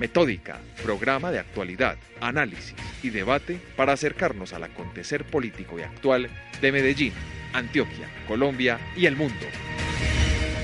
[0.00, 6.30] Metódica, programa de actualidad, análisis y debate para acercarnos al acontecer político y actual
[6.62, 7.12] de Medellín,
[7.52, 9.34] Antioquia, Colombia y el mundo.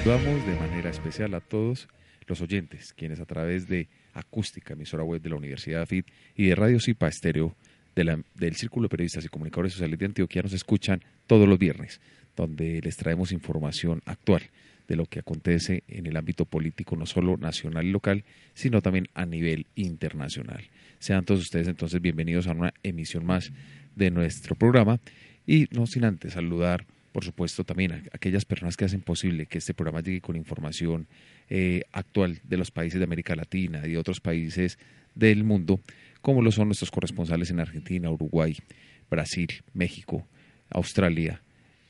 [0.02, 1.86] Saludamos de manera especial a todos
[2.26, 6.54] los oyentes, quienes a través de Acústica, emisora web de la Universidad AFIT y de
[6.54, 7.54] Radio Cipa Estéreo
[7.94, 12.00] del Círculo de Periodistas y Comunicadores Sociales de Antioquia nos escuchan todos los viernes,
[12.34, 14.44] donde les traemos información actual
[14.88, 19.08] de lo que acontece en el ámbito político, no solo nacional y local, sino también
[19.14, 20.64] a nivel internacional.
[20.98, 23.52] Sean todos ustedes entonces bienvenidos a una emisión más
[23.94, 25.00] de nuestro programa
[25.46, 29.58] y no sin antes saludar, por supuesto, también a aquellas personas que hacen posible que
[29.58, 31.06] este programa llegue con información
[31.48, 34.78] eh, actual de los países de América Latina y otros países
[35.14, 35.80] del mundo,
[36.20, 38.56] como lo son nuestros corresponsales en Argentina, Uruguay,
[39.08, 40.26] Brasil, México,
[40.70, 41.40] Australia,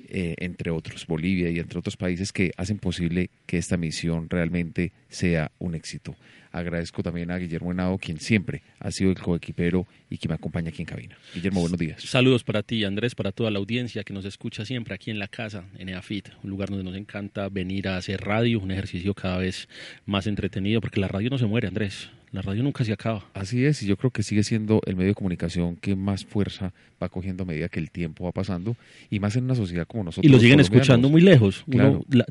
[0.08, 4.92] eh, entre otros, Bolivia y entre otros países que hacen posible que esta misión realmente
[5.08, 6.14] sea un éxito.
[6.52, 10.70] Agradezco también a Guillermo Henao, quien siempre ha sido el coequipero y que me acompaña
[10.70, 11.18] aquí en cabina.
[11.34, 12.02] Guillermo, buenos días.
[12.02, 15.28] Saludos para ti, Andrés, para toda la audiencia que nos escucha siempre aquí en la
[15.28, 19.38] casa, en EAFIT, un lugar donde nos encanta venir a hacer radio, un ejercicio cada
[19.38, 19.68] vez
[20.06, 22.08] más entretenido, porque la radio no se muere, Andrés.
[22.36, 23.24] La radio nunca se acaba.
[23.32, 26.74] Así es, y yo creo que sigue siendo el medio de comunicación que más fuerza
[27.02, 28.76] va cogiendo a medida que el tiempo va pasando,
[29.08, 30.28] y más en una sociedad como nosotros.
[30.28, 31.64] Y lo siguen escuchando muy lejos.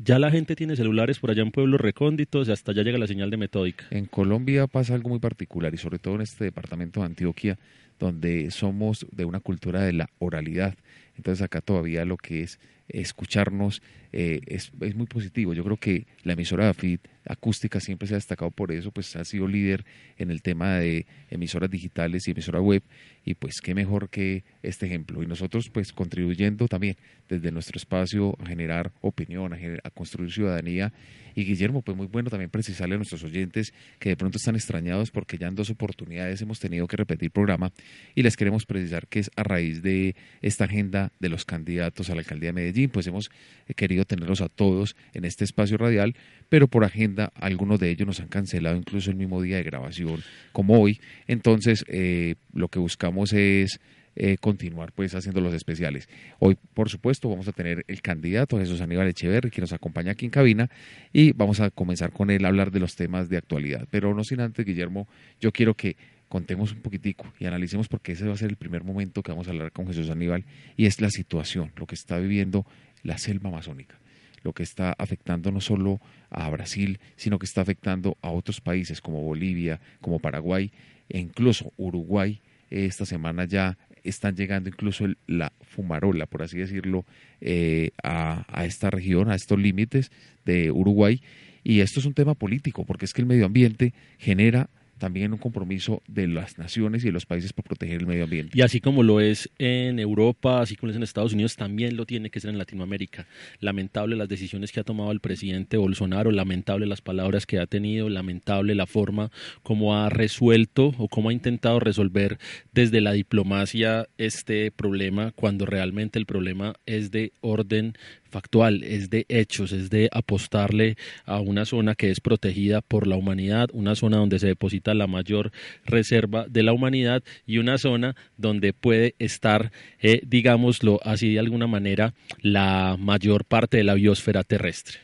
[0.04, 3.08] ya la gente tiene celulares por allá en pueblos recónditos, y hasta allá llega la
[3.08, 3.86] señal de metódica.
[3.90, 7.58] En Colombia pasa algo muy particular, y sobre todo en este departamento de Antioquia,
[7.98, 10.76] donde somos de una cultura de la oralidad.
[11.16, 13.82] Entonces acá todavía lo que es escucharnos
[14.12, 15.52] eh, es, es, muy positivo.
[15.54, 19.24] Yo creo que la emisora AFIT acústica siempre se ha destacado por eso, pues ha
[19.24, 19.84] sido líder
[20.16, 22.82] en el tema de emisoras digitales y emisora web
[23.24, 25.22] y pues qué mejor que este ejemplo.
[25.22, 26.96] Y nosotros pues contribuyendo también
[27.28, 30.92] desde nuestro espacio a generar opinión, a, a construir ciudadanía.
[31.34, 35.10] Y Guillermo, pues muy bueno también precisarle a nuestros oyentes que de pronto están extrañados
[35.10, 37.72] porque ya en dos oportunidades hemos tenido que repetir programa
[38.14, 42.14] y les queremos precisar que es a raíz de esta agenda de los candidatos a
[42.14, 43.30] la alcaldía de Medellín, pues hemos
[43.74, 46.14] querido tenerlos a todos en este espacio radial,
[46.48, 50.22] pero por agenda algunos de ellos nos han cancelado incluso el mismo día de grabación,
[50.52, 51.00] como hoy.
[51.26, 53.80] Entonces, eh, lo que buscamos es
[54.18, 56.08] eh, continuar pues haciendo los especiales.
[56.38, 60.24] Hoy, por supuesto, vamos a tener el candidato Jesús Aníbal Echeverri, que nos acompaña aquí
[60.24, 60.70] en cabina,
[61.12, 63.86] y vamos a comenzar con él a hablar de los temas de actualidad.
[63.90, 65.06] Pero no sin antes, Guillermo,
[65.38, 65.98] yo quiero que
[66.28, 69.48] contemos un poquitico y analicemos porque ese va a ser el primer momento que vamos
[69.48, 70.44] a hablar con Jesús Aníbal
[70.76, 72.66] y es la situación, lo que está viviendo
[73.02, 73.96] la selva amazónica,
[74.42, 76.00] lo que está afectando no solo
[76.30, 80.72] a Brasil, sino que está afectando a otros países como Bolivia, como Paraguay
[81.08, 82.40] e incluso Uruguay.
[82.68, 87.04] Esta semana ya están llegando incluso la fumarola, por así decirlo,
[87.40, 90.10] eh, a esta región, a estos límites
[90.44, 91.22] de Uruguay.
[91.62, 95.38] Y esto es un tema político, porque es que el medio ambiente genera también un
[95.38, 98.56] compromiso de las naciones y de los países por proteger el medio ambiente.
[98.56, 101.96] Y así como lo es en Europa, así como lo es en Estados Unidos, también
[101.96, 103.26] lo tiene que ser en Latinoamérica.
[103.60, 108.08] Lamentable las decisiones que ha tomado el presidente Bolsonaro, lamentable las palabras que ha tenido,
[108.08, 109.30] lamentable la forma
[109.62, 112.38] como ha resuelto o cómo ha intentado resolver
[112.72, 117.94] desde la diplomacia este problema cuando realmente el problema es de orden
[118.30, 123.16] factual, es de hechos, es de apostarle a una zona que es protegida por la
[123.16, 125.52] humanidad, una zona donde se deposita la mayor
[125.84, 131.66] reserva de la humanidad y una zona donde puede estar, eh, digámoslo así de alguna
[131.66, 134.98] manera, la mayor parte de la biosfera terrestre.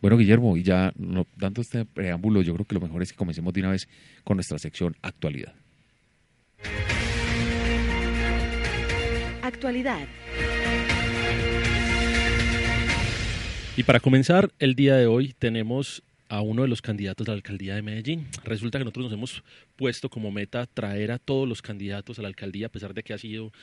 [0.00, 3.18] Bueno, Guillermo, y ya no, dando este preámbulo, yo creo que lo mejor es que
[3.18, 3.86] comencemos de una vez
[4.24, 5.54] con nuestra sección actualidad.
[9.42, 10.06] Actualidad.
[13.80, 17.36] Y para comenzar el día de hoy tenemos a uno de los candidatos a la
[17.36, 18.28] alcaldía de Medellín.
[18.44, 19.42] Resulta que nosotros nos hemos
[19.76, 23.14] puesto como meta traer a todos los candidatos a la alcaldía, a pesar de que
[23.14, 23.54] ha sido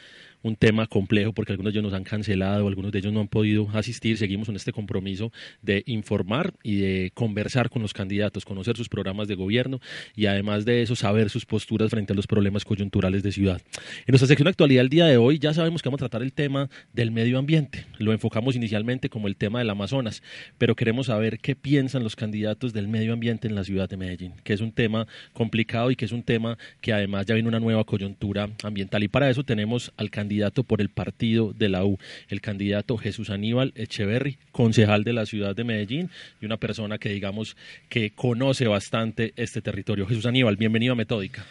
[0.44, 3.28] un tema complejo, porque algunos de ellos nos han cancelado, algunos de ellos no han
[3.28, 4.18] podido asistir.
[4.18, 5.32] Seguimos con este compromiso
[5.62, 9.80] de informar y de conversar con los candidatos, conocer sus programas de gobierno
[10.16, 13.62] y además de eso saber sus posturas frente a los problemas coyunturales de ciudad.
[14.00, 16.22] En nuestra sección de actualidad el día de hoy ya sabemos que vamos a tratar
[16.22, 17.86] el tema del medio ambiente.
[17.98, 20.24] Lo enfocamos inicialmente como el tema del Amazonas,
[20.58, 24.34] pero queremos saber qué piensan los candidatos del medio ambiente en la ciudad de Medellín,
[24.44, 27.60] que es un tema complicado y que es un tema que además ya viene una
[27.60, 29.04] nueva coyuntura ambiental.
[29.04, 30.27] Y para eso tenemos al candidato
[30.64, 31.98] por el partido de la U,
[32.30, 36.10] el candidato Jesús Aníbal Echeverry, concejal de la ciudad de Medellín
[36.42, 37.56] y una persona que digamos
[37.90, 40.06] que conoce bastante este territorio.
[40.06, 41.46] Jesús Aníbal, bienvenido a Metódica.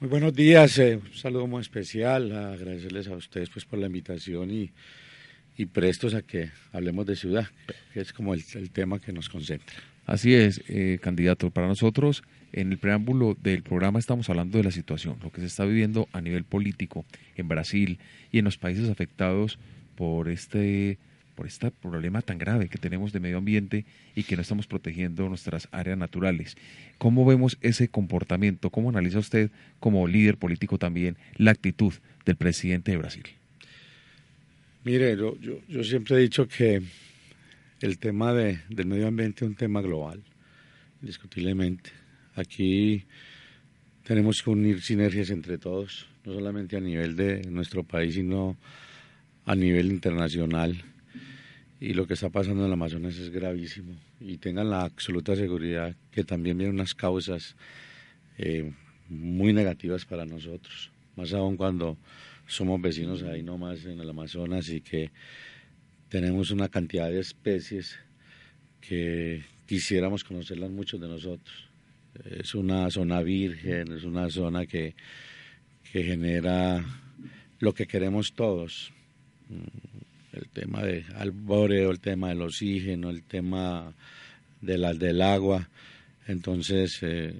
[0.00, 4.50] Muy buenos días, eh, un saludo muy especial, agradecerles a ustedes pues por la invitación
[4.50, 4.70] y,
[5.56, 7.48] y prestos a que hablemos de ciudad,
[7.92, 9.76] que es como el, tema que nos concentra.
[10.06, 11.50] Así es, eh, candidato.
[11.50, 12.22] Para nosotros,
[12.52, 16.08] en el preámbulo del programa estamos hablando de la situación, lo que se está viviendo
[16.12, 17.04] a nivel político
[17.36, 17.98] en Brasil
[18.32, 19.58] y en los países afectados
[19.96, 20.98] por este
[21.34, 23.84] por este problema tan grave que tenemos de medio ambiente
[24.16, 26.56] y que no estamos protegiendo nuestras áreas naturales.
[26.98, 28.70] ¿Cómo vemos ese comportamiento?
[28.70, 33.22] ¿Cómo analiza usted como líder político también la actitud del presidente de Brasil?
[34.82, 35.36] Mire, yo,
[35.68, 36.82] yo, siempre he dicho que
[37.82, 40.20] el tema de, del medio ambiente es un tema global,
[41.02, 41.90] indiscutiblemente.
[42.38, 43.04] Aquí
[44.04, 48.56] tenemos que unir sinergias entre todos, no solamente a nivel de nuestro país, sino
[49.44, 50.80] a nivel internacional.
[51.80, 53.98] Y lo que está pasando en el Amazonas es gravísimo.
[54.20, 57.56] Y tengan la absoluta seguridad que también vienen unas causas
[58.36, 58.72] eh,
[59.08, 61.98] muy negativas para nosotros, más aún cuando
[62.46, 65.10] somos vecinos ahí nomás en el Amazonas y que
[66.08, 67.98] tenemos una cantidad de especies
[68.80, 71.67] que quisiéramos conocerlas muchos de nosotros.
[72.24, 74.94] Es una zona virgen, es una zona que,
[75.92, 76.84] que genera
[77.60, 78.92] lo que queremos todos.
[79.48, 83.92] Mm, el tema de alboreo, el tema del oxígeno, el tema
[84.60, 85.68] de la, del agua.
[86.26, 87.34] Entonces, eh,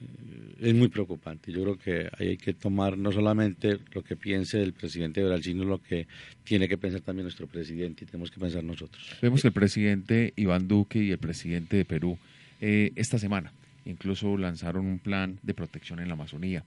[0.60, 1.52] es muy preocupante.
[1.52, 5.52] Yo creo que hay que tomar no solamente lo que piense el presidente de Brasil,
[5.52, 6.06] sino lo que
[6.42, 9.16] tiene que pensar también nuestro presidente y tenemos que pensar nosotros.
[9.20, 12.18] Vemos que el presidente Iván Duque y el presidente de Perú
[12.60, 13.52] eh, esta semana
[13.88, 16.64] incluso lanzaron un plan de protección en la Amazonía.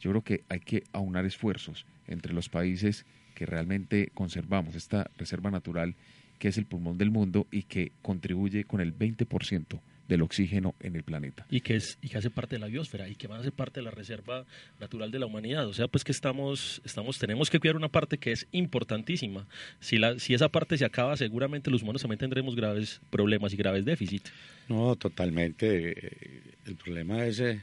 [0.00, 5.50] Yo creo que hay que aunar esfuerzos entre los países que realmente conservamos esta reserva
[5.50, 5.94] natural
[6.38, 10.96] que es el pulmón del mundo y que contribuye con el 20% del oxígeno en
[10.96, 11.46] el planeta.
[11.50, 13.52] Y que, es, y que hace parte de la biosfera y que va a ser
[13.52, 14.44] parte de la reserva
[14.78, 15.66] natural de la humanidad.
[15.66, 19.46] O sea, pues que estamos, estamos, tenemos que cuidar una parte que es importantísima.
[19.80, 23.56] Si, la, si esa parte se acaba, seguramente los humanos también tendremos graves problemas y
[23.56, 24.32] graves déficits.
[24.68, 26.48] No, totalmente.
[26.66, 27.62] El problema es el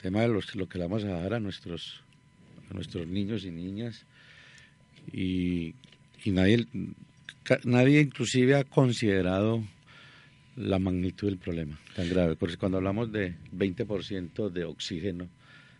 [0.00, 2.02] tema de los, lo que le vamos a dar a nuestros,
[2.70, 4.04] a nuestros niños y niñas.
[5.12, 5.74] Y,
[6.24, 6.66] y nadie,
[7.64, 9.64] nadie inclusive ha considerado
[10.58, 12.36] la magnitud del problema tan grave.
[12.36, 15.28] Porque cuando hablamos de 20% de oxígeno,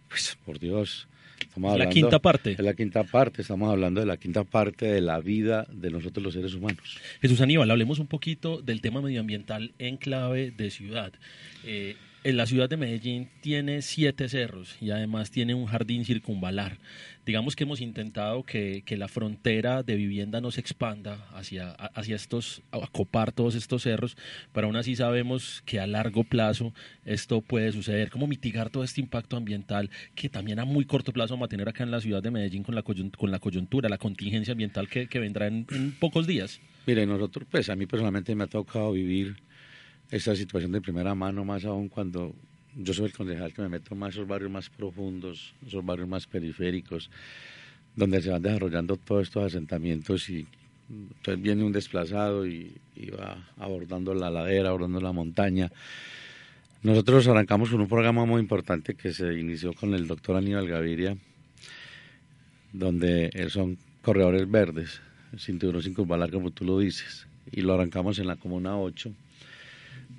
[0.09, 1.09] pues por Dios,
[1.41, 1.91] estamos hablando...
[1.91, 2.55] La quinta parte.
[2.55, 6.25] De la quinta parte, estamos hablando de la quinta parte de la vida de nosotros
[6.25, 6.99] los seres humanos.
[7.21, 11.13] Jesús Aníbal, hablemos un poquito del tema medioambiental en clave de ciudad.
[11.65, 11.97] Eh,
[12.29, 16.77] en la ciudad de Medellín tiene siete cerros y además tiene un jardín circunvalar.
[17.25, 22.63] Digamos que hemos intentado que, la frontera de vivienda no se expanda hacia, hacia estos,
[22.71, 24.19] acopar todos estos cerros,
[24.53, 26.75] pero aún así sabemos que a largo plazo
[27.07, 28.11] esto puede suceder.
[28.11, 31.67] ¿Cómo mitigar todo este impacto ambiental que también a muy corto plazo vamos a tener
[31.71, 35.19] acá en la ciudad de Medellín con la, con la coyuntura, la contingencia ambiental que,
[35.19, 36.61] vendrá en, en pocos días?
[36.87, 39.48] Mire, nosotros, pues a mí personalmente me ha tocado vivir
[40.11, 42.35] esta situación de primera mano, más aún cuando
[42.77, 46.27] yo soy el concejal que me meto más esos barrios más profundos, esos barrios más
[46.27, 47.11] periféricos,
[47.95, 50.47] donde se van desarrollando todos estos asentamientos y
[50.89, 52.73] entonces viene un desplazado y,
[53.19, 55.71] va abordando la ladera, abordando la montaña.
[56.83, 61.17] Nosotros arrancamos con un programa muy importante que se inició con el doctor Aníbal Gaviria,
[62.73, 65.01] donde son corredores verdes,
[65.37, 69.13] cinturón sin curvalar como tú lo dices, y lo arrancamos en la Comuna 8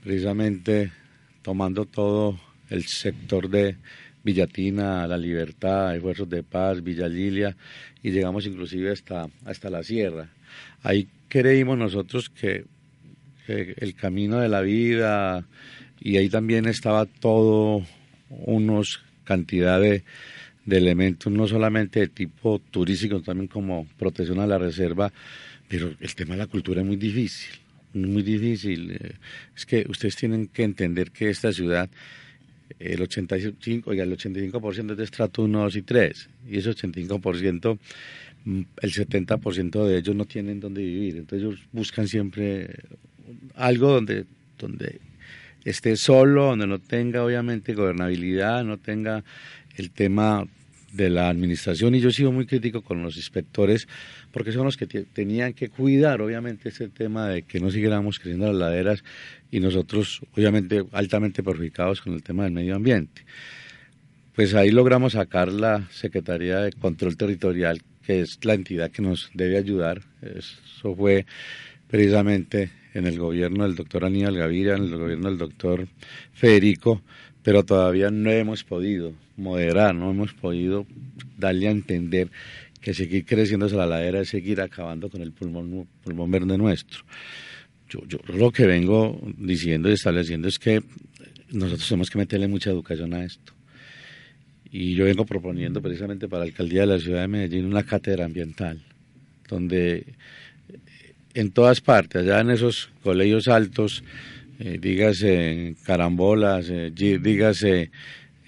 [0.03, 0.91] precisamente
[1.41, 2.39] tomando todo
[2.69, 3.77] el sector de
[4.23, 7.55] Villatina, La Libertad, Esfuerzos de Paz, Villa Lilia,
[8.03, 10.29] y llegamos inclusive hasta, hasta la sierra.
[10.83, 12.65] Ahí creímos nosotros que,
[13.47, 15.43] el camino de la vida,
[15.99, 17.83] y ahí también estaba todo
[18.29, 20.03] unos cantidad de,
[20.65, 25.11] de elementos, no solamente de tipo turístico, también como protección a la reserva,
[25.67, 27.59] pero el tema de la cultura es muy difícil
[27.93, 28.91] muy difícil.
[28.91, 29.11] Eh,
[29.55, 31.89] es que ustedes tienen que entender que esta ciudad,
[32.79, 37.79] el 85, oiga, el 85% es de estrato 1, 2 y 3, y ese 85%,
[38.45, 41.17] mm, el 70% de ellos no tienen donde vivir.
[41.17, 42.69] Entonces buscan siempre
[43.55, 44.25] algo donde,
[44.57, 44.99] donde
[45.65, 49.23] esté solo, donde no tenga obviamente gobernabilidad, no tenga
[49.75, 50.47] el tema
[50.93, 53.87] de la administración y yo he sido muy crítico con los inspectores
[54.31, 58.47] porque son los que tenían que cuidar obviamente ese tema de que no siguiéramos creciendo
[58.47, 59.03] las laderas
[59.51, 63.23] y nosotros obviamente altamente perjudicados con el tema del medio ambiente.
[64.35, 69.29] Pues ahí logramos sacar la Secretaría de Control Territorial, que es la entidad que nos
[69.33, 70.01] debe ayudar.
[70.21, 71.25] Eso fue
[71.87, 75.87] precisamente en el gobierno del doctor Aníbal Gaviria, en el gobierno del doctor
[76.33, 77.01] Federico,
[77.43, 80.85] pero todavía no hemos podido moderar, no hemos podido
[81.37, 82.29] darle a entender
[82.81, 87.03] que seguir creciendo hacia la ladera es seguir acabando con el pulmón, pulmón verde nuestro.
[87.89, 90.83] Yo, yo lo que vengo diciendo y estableciendo es que
[91.51, 93.53] nosotros tenemos que meterle mucha educación a esto.
[94.71, 98.25] Y yo vengo proponiendo precisamente para la alcaldía de la ciudad de Medellín una cátedra
[98.25, 98.79] ambiental,
[99.47, 100.05] donde
[101.33, 104.03] en todas partes, allá en esos colegios altos,
[104.59, 107.91] eh, dígase carambolas, eh, dígase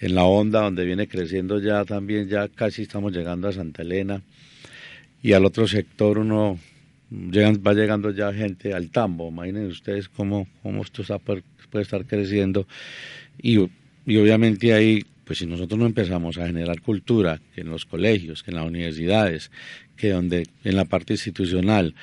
[0.01, 4.21] en la onda donde viene creciendo ya también, ya casi estamos llegando a Santa Elena.
[5.21, 6.59] Y al otro sector uno
[7.11, 11.03] va llegando ya gente al tambo, imaginen ustedes cómo, cómo esto
[11.69, 12.67] puede estar creciendo.
[13.41, 13.59] Y,
[14.05, 18.43] y obviamente ahí pues si nosotros no empezamos a generar cultura, que en los colegios,
[18.43, 19.49] que en las universidades,
[20.01, 21.93] que donde en la parte institucional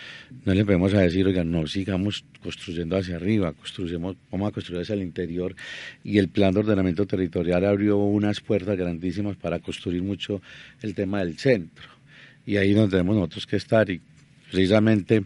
[0.45, 4.83] no le podemos a decir, oigan, no sigamos construyendo hacia arriba, construyamos, vamos a construir
[4.83, 5.57] hacia el interior
[6.05, 10.41] y el plan de ordenamiento territorial abrió unas puertas grandísimas para construir mucho
[10.81, 11.89] el tema del centro.
[12.47, 14.01] Y ahí donde tenemos nosotros que estar y
[14.49, 15.25] precisamente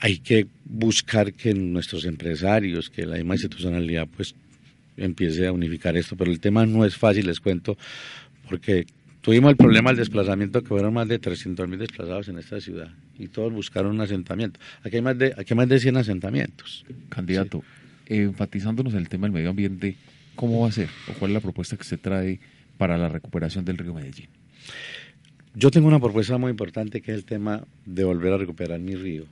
[0.00, 4.34] hay que buscar que nuestros empresarios, que la misma institucionalidad pues
[4.98, 7.78] empiece a unificar esto, pero el tema no es fácil, les cuento,
[8.50, 8.84] porque
[9.20, 13.28] tuvimos el problema del desplazamiento, que fueron más de 300.000 desplazados en esta ciudad, y
[13.28, 14.60] todos buscaron un asentamiento.
[14.82, 16.84] Aquí hay más de, aquí hay más de 100 asentamientos.
[17.08, 17.62] Candidato,
[18.06, 19.96] enfatizándonos en el tema del medio ambiente,
[20.34, 22.40] ¿cómo va a ser o cuál es la propuesta que se trae
[22.78, 24.28] para la recuperación del río Medellín?
[25.54, 28.94] Yo tengo una propuesta muy importante que es el tema de volver a recuperar mi
[28.94, 29.26] río.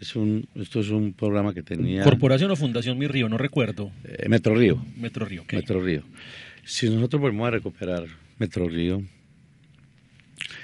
[0.00, 2.02] Es un, esto es un programa que tenía...
[2.04, 3.28] ¿Corporación o Fundación Mi Río?
[3.28, 3.92] No recuerdo.
[4.04, 4.82] Eh, Metro Río.
[4.96, 6.04] Metro Río, Metro Río.
[6.64, 8.06] Si nosotros volvemos a recuperar
[8.40, 9.02] Metro Río,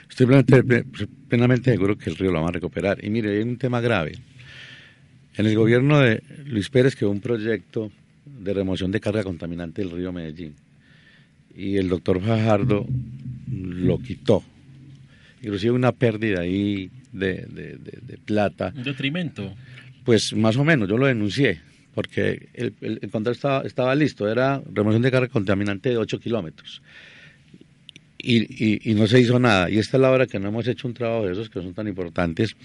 [0.08, 0.26] estoy
[1.28, 3.04] plenamente, seguro que el río lo va a recuperar.
[3.04, 4.12] Y mire, hay un tema grave.
[5.36, 7.92] En el gobierno de Luis Pérez quedó un proyecto
[8.24, 10.54] de remoción de carga contaminante del río Medellín.
[11.54, 12.86] Y el doctor Fajardo
[13.46, 14.42] lo quitó.
[15.42, 18.72] Inclusive una pérdida ahí de, de, de, plata.
[18.74, 19.54] ¿Un detrimento?
[20.02, 21.60] Pues más o menos, yo lo denuncié,
[21.94, 26.80] porque el, el, contrato estaba, estaba, listo, era remoción de carga contaminante de 8 kilómetros.
[28.28, 29.70] Y, y, no se hizo nada.
[29.70, 31.74] Y esta es la hora que no hemos hecho un trabajo de esos que son
[31.74, 32.56] tan importantes,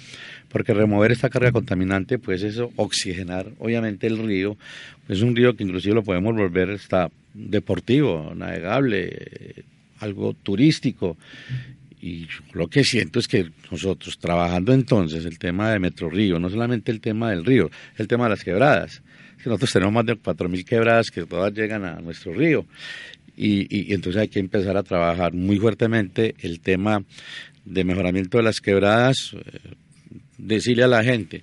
[0.49, 4.57] porque remover esta carga contaminante, pues eso, oxigenar obviamente el río,
[5.07, 9.63] es un río que inclusive lo podemos volver hasta deportivo, navegable,
[9.99, 11.15] algo turístico.
[12.01, 16.49] Y lo que siento es que nosotros trabajando entonces el tema de Metro Río, no
[16.49, 19.03] solamente el tema del río, el tema de las quebradas,
[19.37, 22.65] que nosotros tenemos más de 4.000 quebradas que todas llegan a nuestro río
[23.41, 27.03] y, y, entonces hay que empezar a trabajar muy fuertemente el tema
[27.65, 29.73] de mejoramiento de las quebradas, eh,
[30.37, 31.41] decirle a la gente,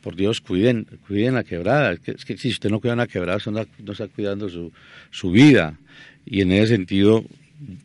[0.00, 3.50] por Dios, cuiden, cuiden la quebrada, es que, si usted no cuida una quebrada, usted
[3.50, 4.72] no, está cuidando su,
[5.10, 5.76] su vida
[6.24, 7.24] y en ese sentido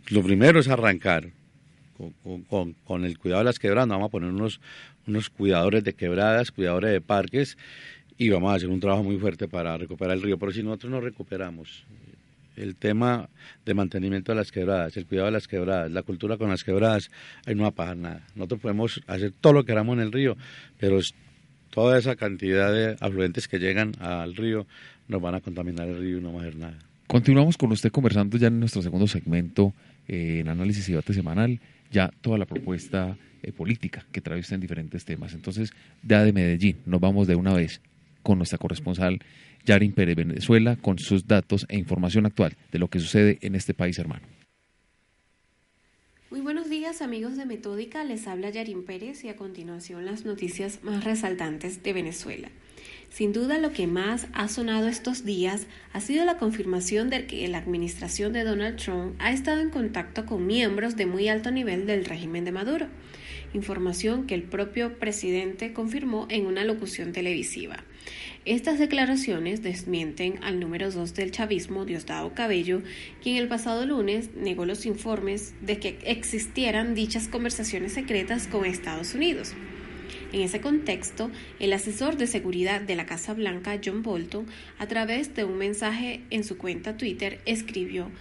[0.09, 1.31] lo primero es arrancar,
[2.47, 4.61] con, con, el cuidado de las quebradas, vamos a poner unos,
[5.07, 7.57] unos cuidadores de quebradas, cuidadores de parques
[8.15, 10.37] y vamos a hacer un trabajo muy fuerte para recuperar el río.
[10.37, 11.85] Pero si nosotros no recuperamos
[12.55, 13.29] el tema
[13.65, 17.11] de mantenimiento de las quebradas, el cuidado de las quebradas, la cultura con las quebradas,
[17.45, 18.27] ahí no va a pasar nada.
[18.35, 20.37] Nosotros podemos hacer todo lo que queramos en el río,
[20.79, 20.99] pero
[21.69, 24.65] toda esa cantidad de afluentes que llegan al río
[25.07, 26.77] nos van a contaminar el río y no va a hacer nada.
[27.07, 29.73] Continuamos con usted conversando ya en nuestro segundo segmento
[30.07, 31.59] eh, en análisis y debate semanal
[31.91, 35.33] ya toda la propuesta eh, política que trae usted en diferentes temas.
[35.33, 35.71] Entonces,
[36.03, 37.81] ya de Medellín, nos vamos de una vez
[38.25, 39.19] con nuestra corresponsal
[39.65, 43.75] Yarin Pérez Venezuela con sus datos e información actual de lo que sucede en este
[43.75, 44.25] país hermano.
[46.31, 50.79] Muy buenos días amigos de Metódica, les habla Yarin Pérez y a continuación las noticias
[50.83, 52.49] más resaltantes de Venezuela.
[53.09, 57.47] Sin duda lo que más ha sonado estos días ha sido la confirmación de que
[57.47, 61.85] la administración de Donald Trump ha estado en contacto con miembros de muy alto nivel
[61.85, 62.87] del régimen de Maduro,
[63.55, 67.83] información que el propio presidente confirmó en una locución televisiva.
[68.45, 72.83] Estas declaraciones desmienten al número dos del chavismo, Diosdado Cabello,
[73.23, 79.15] quien el pasado lunes negó los informes de que existieran dichas conversaciones secretas con Estados
[79.15, 79.53] Unidos.
[80.31, 84.45] En ese contexto, el asesor de seguridad de la Casa Blanca, John Bolton,
[84.77, 88.11] a través de un mensaje en su cuenta Twitter, escribió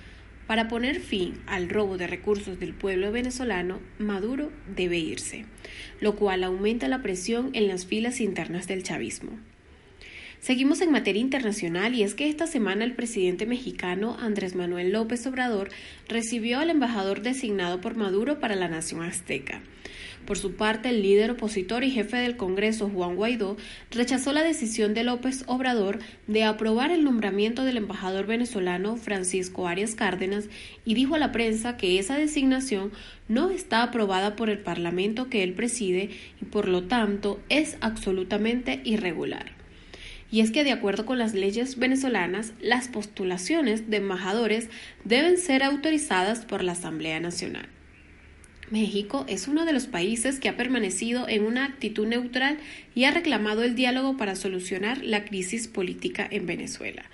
[0.47, 5.47] para poner fin al robo de recursos del pueblo venezolano, Maduro debe irse,
[6.01, 9.39] lo cual aumenta la presión en las filas internas del chavismo.
[10.41, 15.27] Seguimos en materia internacional y es que esta semana el presidente mexicano Andrés Manuel López
[15.27, 15.71] Obrador
[16.07, 19.63] recibió al embajador designado por Maduro para la nación azteca.
[20.27, 23.57] Por su parte, el líder opositor y jefe del Congreso, Juan Guaidó,
[23.91, 29.95] rechazó la decisión de López Obrador de aprobar el nombramiento del embajador venezolano Francisco Arias
[29.95, 30.49] Cárdenas
[30.85, 32.93] y dijo a la prensa que esa designación
[33.29, 38.81] no está aprobada por el Parlamento que él preside y por lo tanto es absolutamente
[38.85, 39.53] irregular
[40.31, 44.69] y es que de acuerdo con las leyes venezolanas, las postulaciones de embajadores
[45.05, 47.69] deben ser autorizadas por la Asamblea Nacional.
[48.71, 52.59] México es uno de los países que ha permanecido en una actitud neutral
[52.95, 57.05] y ha reclamado el diálogo para solucionar la crisis política en Venezuela.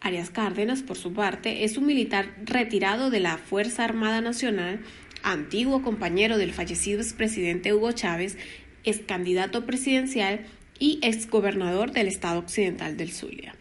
[0.00, 4.80] Arias Cárdenas, por su parte, es un militar retirado de la Fuerza Armada Nacional,
[5.22, 8.38] antiguo compañero del fallecido expresidente Hugo Chávez,
[8.84, 10.40] ex candidato presidencial
[10.78, 13.54] y exgobernador del estado occidental del Zulia.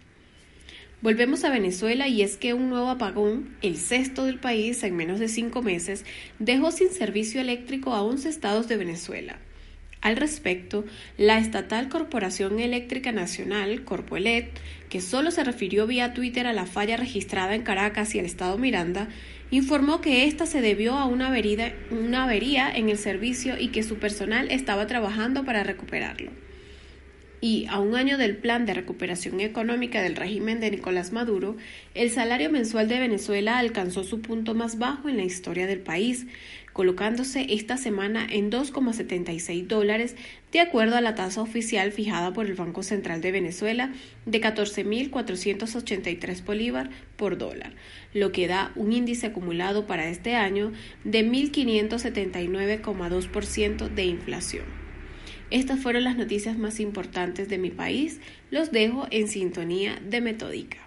[1.01, 5.17] Volvemos a Venezuela y es que un nuevo apagón, el sexto del país en menos
[5.21, 6.03] de cinco meses,
[6.39, 9.37] dejó sin servicio eléctrico a 11 estados de Venezuela.
[10.01, 10.83] Al respecto,
[11.17, 14.51] la estatal Corporación Eléctrica Nacional, Corpoelet,
[14.89, 18.57] que solo se refirió vía Twitter a la falla registrada en Caracas y el estado
[18.57, 19.07] Miranda,
[19.51, 21.33] informó que esta se debió a una
[21.91, 26.48] una avería en el servicio y que su personal estaba trabajando para recuperarlo
[27.41, 31.57] y a un año del plan de recuperación económica del régimen de Nicolás Maduro,
[31.95, 36.27] el salario mensual de Venezuela alcanzó su punto más bajo en la historia del país,
[36.73, 40.15] colocándose esta semana en 2,76 dólares,
[40.51, 43.91] de acuerdo a la tasa oficial fijada por el Banco Central de Venezuela
[44.25, 47.73] de 14.483 bolívar por dólar,
[48.13, 50.71] lo que da un índice acumulado para este año
[51.03, 54.78] de 1.579,2% de inflación.
[55.51, 58.19] Estas fueron las noticias más importantes de mi país.
[58.51, 60.77] Los dejo en sintonía de Metódica.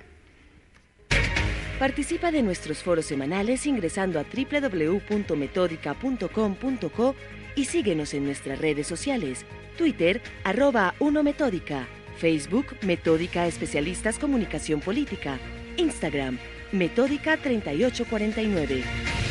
[1.79, 7.15] Participa de nuestros foros semanales ingresando a www.metódica.com.co
[7.57, 9.45] y síguenos en nuestras redes sociales,
[9.77, 15.41] Twitter, arroba 1 Metódica, Facebook, Metódica Especialistas Comunicación Política,
[15.77, 16.39] Instagram,
[16.71, 19.22] Metódica 3849.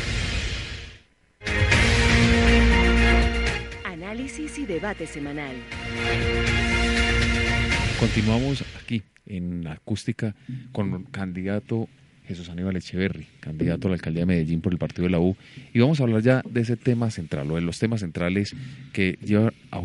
[4.22, 5.56] Análisis y debate semanal.
[7.98, 10.36] Continuamos aquí en acústica
[10.70, 11.88] con el candidato
[12.28, 15.36] Jesús Aníbal Echeverry, candidato a la alcaldía de Medellín por el partido de la U,
[15.74, 18.54] y vamos a hablar ya de ese tema central, o de los temas centrales
[18.92, 19.18] que,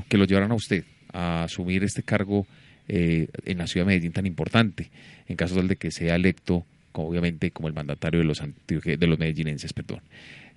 [0.07, 2.45] que lo llevarán a usted a asumir este cargo
[2.87, 4.91] eh, en la ciudad de Medellín tan importante,
[5.27, 9.73] en caso de que sea electo, obviamente, como el mandatario de los, de los medellinenses.
[9.73, 10.01] Perdón.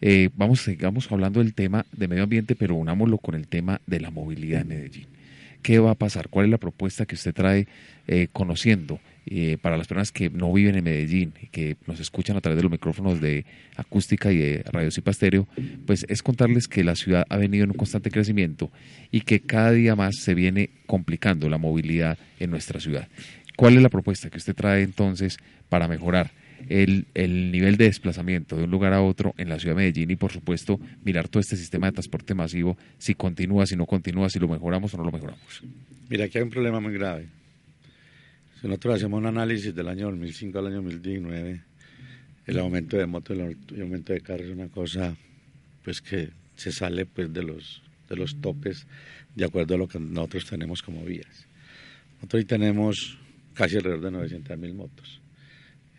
[0.01, 4.01] Eh, vamos, sigamos hablando del tema de medio ambiente, pero unámoslo con el tema de
[4.01, 5.07] la movilidad en Medellín.
[5.63, 6.29] ¿Qué va a pasar?
[6.29, 7.69] ¿Cuál es la propuesta que usted trae
[8.07, 12.41] eh, conociendo eh, para las personas que no viven en Medellín que nos escuchan a
[12.41, 13.45] través de los micrófonos de
[13.77, 15.47] acústica y de radio Cipastéreo?
[15.87, 18.71] Pues es contarles que la ciudad ha venido en un constante crecimiento
[19.11, 23.09] y que cada día más se viene complicando la movilidad en nuestra ciudad.
[23.55, 25.37] ¿Cuál es la propuesta que usted trae entonces
[25.69, 26.31] para mejorar
[26.69, 30.11] el, el, nivel de desplazamiento de un lugar a otro en la ciudad de Medellín
[30.11, 34.29] y por supuesto mirar todo este sistema de transporte masivo, si continúa, si no continúa,
[34.29, 35.63] si lo mejoramos o no lo mejoramos.
[36.09, 37.29] Mira, aquí hay un problema muy grave.
[38.61, 41.63] Si nosotros hacemos un análisis del año 2005 al año 2019,
[42.47, 45.17] el aumento de motos el aumento de carros es una cosa
[45.85, 48.87] pues que se sale pues de los, de los topes
[49.35, 51.47] de acuerdo a lo que nosotros tenemos como vías.
[52.17, 53.19] Nosotros hoy tenemos
[53.55, 55.20] casi alrededor de 900 mil motos.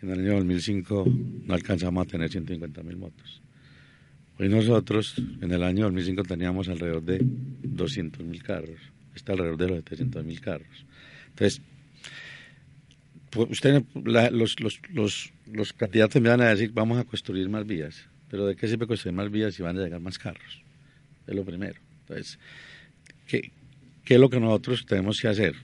[0.02, 1.04] En el año 2005
[1.46, 3.40] no alcanzamos a tener 150 mil motos.
[4.36, 8.80] Hoy nosotros, en el año 2005 teníamos alrededor de 200 mil carros.
[9.14, 10.86] Está alrededor de los 700 mil carros.
[11.28, 11.62] Entonces,
[13.30, 17.64] pues, usted, los, los, los, los candidatos me van a decir, vamos a construir más
[17.64, 18.04] vías.
[18.28, 20.62] Pero ¿de qué sirve construir más vías si van a llegar más carros?
[21.28, 21.80] Es lo primero.
[22.00, 22.40] Entonces,
[23.28, 23.52] ¿qué,
[24.04, 25.54] qué es lo que nosotros tenemos que hacer?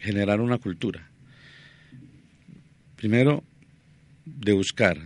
[0.00, 1.08] Generar una cultura
[2.96, 3.44] Primero,
[4.24, 4.98] de buscar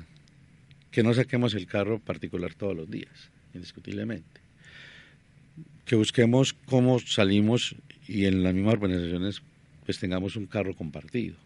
[0.90, 4.40] que no saquemos el carro particular todos los días, indiscutiblemente.
[5.84, 7.74] Que busquemos cómo salimos
[8.06, 9.42] y en las mismas organizaciones
[9.84, 11.36] pues tengamos un carro compartido.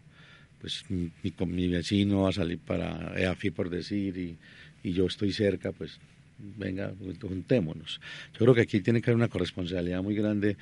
[0.61, 4.37] Pues mi, vecino va a salir para EAFI por decir
[4.83, 5.99] y yo estoy cerca, pues
[6.37, 7.99] venga, juntémonos.
[8.33, 10.57] Yo creo que aquí tiene que haber una corresponsabilidad muy grande,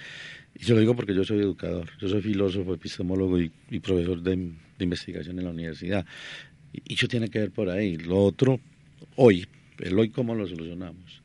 [0.55, 4.51] y se lo digo porque yo soy educador, yo soy filósofo, epistemólogo y, profesor de,
[4.79, 6.05] investigación en la universidad.
[6.73, 7.97] Y eso tiene que ver por ahí.
[7.97, 8.59] Lo otro,
[9.15, 9.47] hoy,
[9.79, 11.21] el hoy cómo lo solucionamos.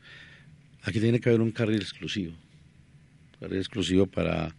[0.83, 2.35] Aquí tiene que haber un carril exclusivo.
[3.41, 4.55] carril exclusivo para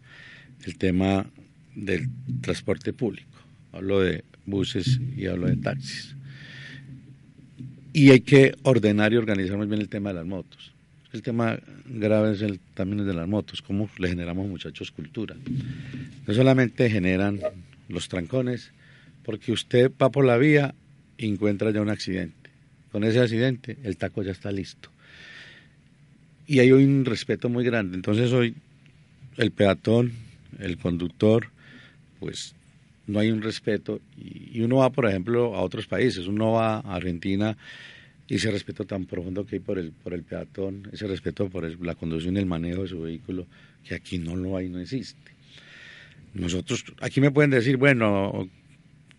[0.64, 1.26] el tema
[1.74, 2.08] del
[2.42, 3.38] transporte público.
[3.72, 6.14] Hablo de buses y hablo de taxis.
[7.92, 10.72] Y hay que ordenar y organizar muy bien el tema de las motos.
[11.12, 15.34] El tema grave es el, también el de las motos, cómo le generamos muchachos cultura.
[16.26, 17.40] No solamente generan
[17.88, 18.70] los trancones,
[19.24, 20.74] porque usted va por la vía
[21.18, 22.50] y encuentra ya un accidente.
[22.92, 24.90] Con ese accidente el taco ya está listo.
[26.46, 27.96] Y hay un respeto muy grande.
[27.96, 28.54] Entonces hoy
[29.36, 30.12] el peatón,
[30.58, 31.48] el conductor,
[32.20, 32.54] pues
[33.10, 34.00] no hay un respeto.
[34.16, 37.56] Y uno va, por ejemplo, a otros países, uno va a Argentina
[38.28, 41.68] y ese respeto tan profundo que hay por el, por el peatón, ese respeto por
[41.84, 43.46] la conducción y el manejo de su vehículo,
[43.84, 45.32] que aquí no lo hay, no existe.
[46.34, 48.48] Nosotros, aquí me pueden decir, bueno,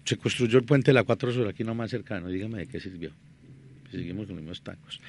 [0.06, 2.80] se construyó el puente de la Cuatro Sur aquí no más cercano, dígame de qué
[2.80, 3.12] sirvió.
[3.92, 5.02] Seguimos con los mismos tacos.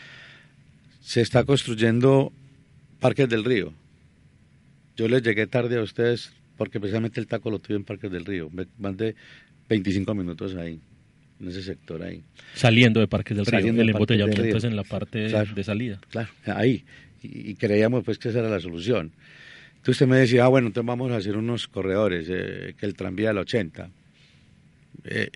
[1.01, 2.33] Se está construyendo
[2.99, 3.73] Parques del Río.
[4.97, 8.25] Yo les llegué tarde a ustedes porque precisamente el taco lo tuve en Parques del
[8.25, 8.49] Río.
[8.49, 9.17] Me mandé
[9.69, 10.79] 25 minutos ahí,
[11.41, 12.23] en ese sector ahí.
[12.55, 16.01] Saliendo de Parques del Río, el embotellamiento es en la parte de salida.
[16.09, 16.85] Claro, ahí.
[17.21, 19.11] Y, creíamos pues que esa era la solución.
[19.71, 22.95] Entonces usted me decía, ah, bueno, entonces vamos a hacer unos corredores, eh, que el
[22.95, 23.91] tranvía del 80.
[25.03, 25.31] Eh,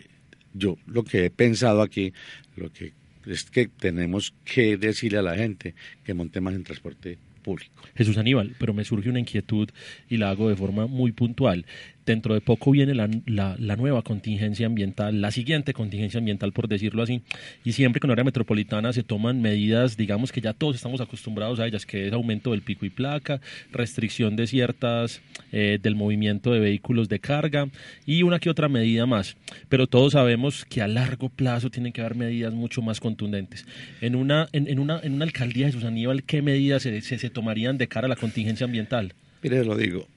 [0.55, 2.13] yo lo que he pensado aquí,
[2.55, 2.93] lo que
[3.27, 7.73] es que tenemos que decirle a la gente que monte más en transporte público.
[7.95, 9.71] Jesús Aníbal, pero me surge una inquietud
[10.11, 11.65] y la hago de forma muy puntual
[12.07, 17.03] dentro de poco viene la, la, nueva contingencia ambiental, la siguiente contingencia ambiental, por decirlo
[17.03, 17.21] así,
[17.65, 21.67] y siempre con área metropolitana se toman medidas, digamos que ya todos estamos acostumbrados a
[21.67, 23.41] ellas, que es aumento del pico y placa,
[23.73, 25.21] restricción de ciertas,
[25.53, 27.69] eh, del movimiento de vehículos de carga
[28.07, 29.37] y una que otra medida más.
[29.69, 33.67] Pero todos sabemos que a largo plazo tienen que haber medidas mucho más contundentes.
[34.01, 37.31] En una, en, una, en una alcaldía de Jesús Aníbal, ¿qué medidas se, se, se
[37.31, 39.13] tomarían de cara a la contingencia ambiental?
[39.43, 40.09] Mire, lo digo.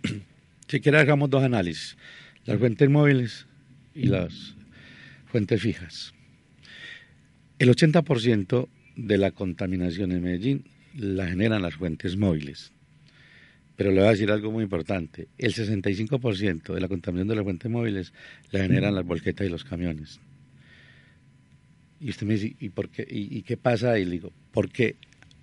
[0.70, 1.98] Si quiere hagamos dos análisis,
[2.46, 3.48] las fuentes móviles
[3.96, 4.56] y las
[5.26, 6.14] fuentes fijas.
[7.58, 12.72] El 80% de la contaminación en Medellín la generan las fuentes móviles.
[13.78, 15.28] Pero le voy a decir algo muy importante.
[15.40, 18.14] El 65% de la contaminación de las fuentes móviles
[18.52, 20.20] la generan las volquetas y los camiones.
[22.00, 24.06] Y usted me dice, ¿y, por qué, y, qué pasa ahí?
[24.06, 24.98] Le digo, porque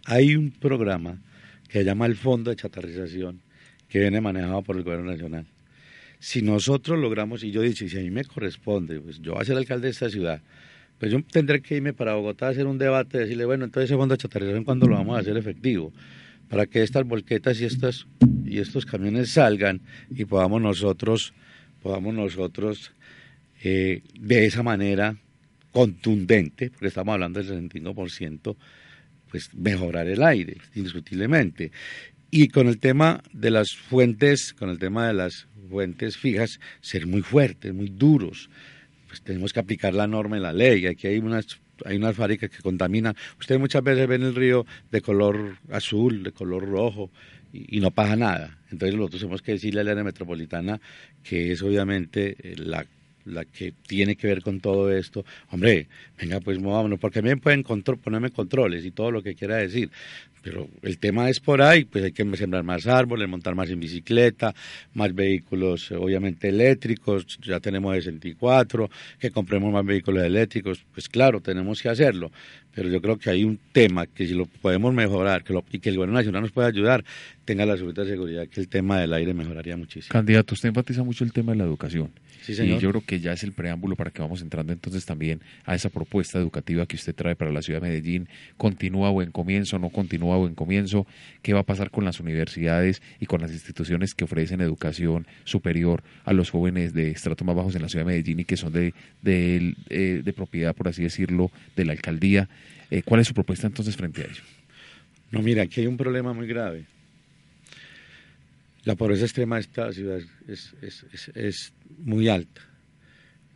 [0.05, 1.21] hay un programa
[1.69, 3.43] que se llama el Fondo de Chatarrización
[3.89, 5.47] que viene manejado por el gobierno nacional.
[6.19, 9.45] Si nosotros logramos, y yo dicho, si a mí me corresponde, pues yo voy a
[9.45, 10.41] ser alcalde de esta ciudad,
[10.99, 13.99] pues yo tendré que irme para Bogotá a hacer un debate, decirle, bueno, entonces ese
[13.99, 15.93] fondo de chatarrización, ¿cuándo lo vamos a hacer efectivo?
[16.49, 18.07] Para que estas volquetas y, estas,
[18.45, 21.35] y estos camiones salgan y podamos nosotros,
[21.83, 22.93] podamos nosotros
[23.63, 25.17] eh, de esa manera
[25.73, 28.57] contundente, porque estamos hablando del 65%,
[29.31, 31.71] pues mejorar el aire, indiscutiblemente.
[32.37, 37.07] Y con el tema de las fuentes, con el tema de las fuentes fijas, ser
[37.07, 38.51] muy fuertes, muy duros.
[39.09, 40.87] Pues tenemos que aplicar la norma y la ley.
[40.87, 41.47] Aquí hay unas
[41.87, 43.17] hay unas fábricas que contaminan.
[43.41, 47.11] Ustedes muchas veces ven el río de color azul, de color rojo,
[47.55, 48.59] y, no pasa nada.
[48.71, 50.79] Entonces nosotros tenemos que decirle a la área metropolitana
[51.23, 52.85] que es obviamente eh, la,
[53.27, 55.25] la que tiene que ver con todo esto.
[55.51, 59.91] Hombre, venga, pues movámonos, porque también pueden ponerme controles y todo lo que quiera decir,
[60.47, 63.81] pero el tema es por ahí, pues hay que sembrar más árboles, montar más en
[63.81, 64.55] bicicleta,
[64.95, 71.83] más vehículos obviamente eléctricos, ya tenemos 64, que compremos más vehículos eléctricos, pues claro, tenemos
[71.83, 72.31] que hacerlo,
[72.73, 75.89] pero yo creo que hay un tema que si lo podemos mejorar que y que
[75.89, 77.05] el gobierno nacional nos pueda ayudar,
[77.45, 80.13] tenga la absoluta seguridad que el tema del aire mejoraría muchísimo.
[80.13, 82.13] Candidato, usted enfatiza mucho el tema de la educación.
[82.47, 82.79] Sí, señor.
[82.79, 85.75] Y yo creo que ya es el preámbulo para que vamos entrando entonces también a
[85.75, 88.29] esa propuesta educativa que usted trae para la ciudad de Medellín.
[88.57, 89.81] ¿Continúa o en comienzo?
[89.81, 91.09] ¿No continúa o en comienzo?
[91.43, 96.05] ¿Qué va a pasar con las universidades y con las instituciones que ofrecen educación superior
[96.25, 98.73] a los jóvenes de estratos más bajos en la ciudad de Medellín y que son
[98.73, 102.49] de, de, eh, de propiedad, por así decirlo, de la alcaldía?
[102.93, 104.43] Eh, ¿Cuál es su propuesta entonces frente a ello?
[105.33, 106.85] No, mira, aquí hay un problema muy grave.
[108.87, 112.61] La pobreza extrema de esta ciudad es, muy alta.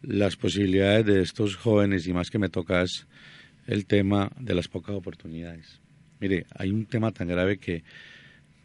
[0.03, 3.07] Las posibilidades de estos jóvenes, y más que me tocas
[3.69, 5.79] el tema de las pocas oportunidades.
[6.19, 7.85] Mire, hay un tema tan grave que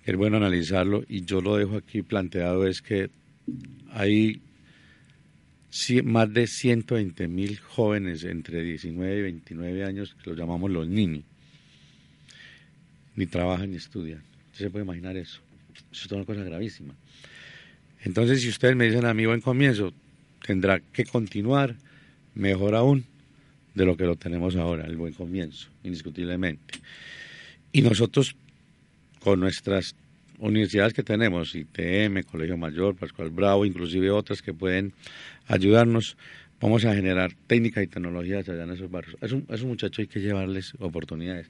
[0.05, 3.11] es bueno analizarlo y yo lo dejo aquí planteado, es que
[3.91, 4.41] hay
[6.03, 11.25] más de 120 mil jóvenes entre 19 y 29 años, que los llamamos los niños,
[13.15, 14.23] ni trabajan ni estudian.
[14.51, 15.44] Usted se puede imaginar eso.
[15.91, 16.93] Eso es una cosa gravísima.
[18.03, 19.93] Entonces, si ustedes me dicen a mí buen comienzo,
[20.45, 21.75] tendrá que continuar,
[22.35, 23.05] mejor aún,
[23.73, 26.79] de lo que lo tenemos ahora, el buen comienzo, indiscutiblemente.
[27.71, 28.35] Y nosotros,
[29.19, 29.95] con nuestras
[30.39, 34.93] universidades que tenemos, ITM, Colegio Mayor, Pascual Bravo, inclusive otras que pueden
[35.47, 36.17] ayudarnos,
[36.61, 39.17] vamos a generar técnicas y tecnologías allá en esos barrios.
[39.21, 41.47] A esos, muchachos hay que llevarles oportunidades.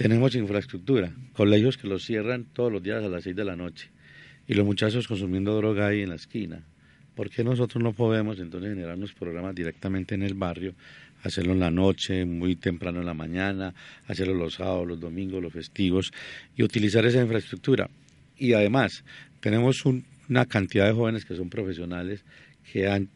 [0.00, 3.90] Tenemos infraestructura, colegios que los cierran todos los días a las 6 de la noche
[4.48, 6.64] y los muchachos consumiendo droga ahí en la esquina.
[7.14, 10.72] ¿Por qué nosotros no podemos entonces generar unos programas directamente en el barrio,
[11.22, 13.74] hacerlo en la noche, muy temprano en la mañana,
[14.06, 16.12] hacerlo los sábados, los domingos, los festivos
[16.56, 17.90] y utilizar esa infraestructura?
[18.38, 19.04] Y además,
[19.40, 22.24] tenemos una cantidad de jóvenes que son profesionales
[22.72, 23.10] que han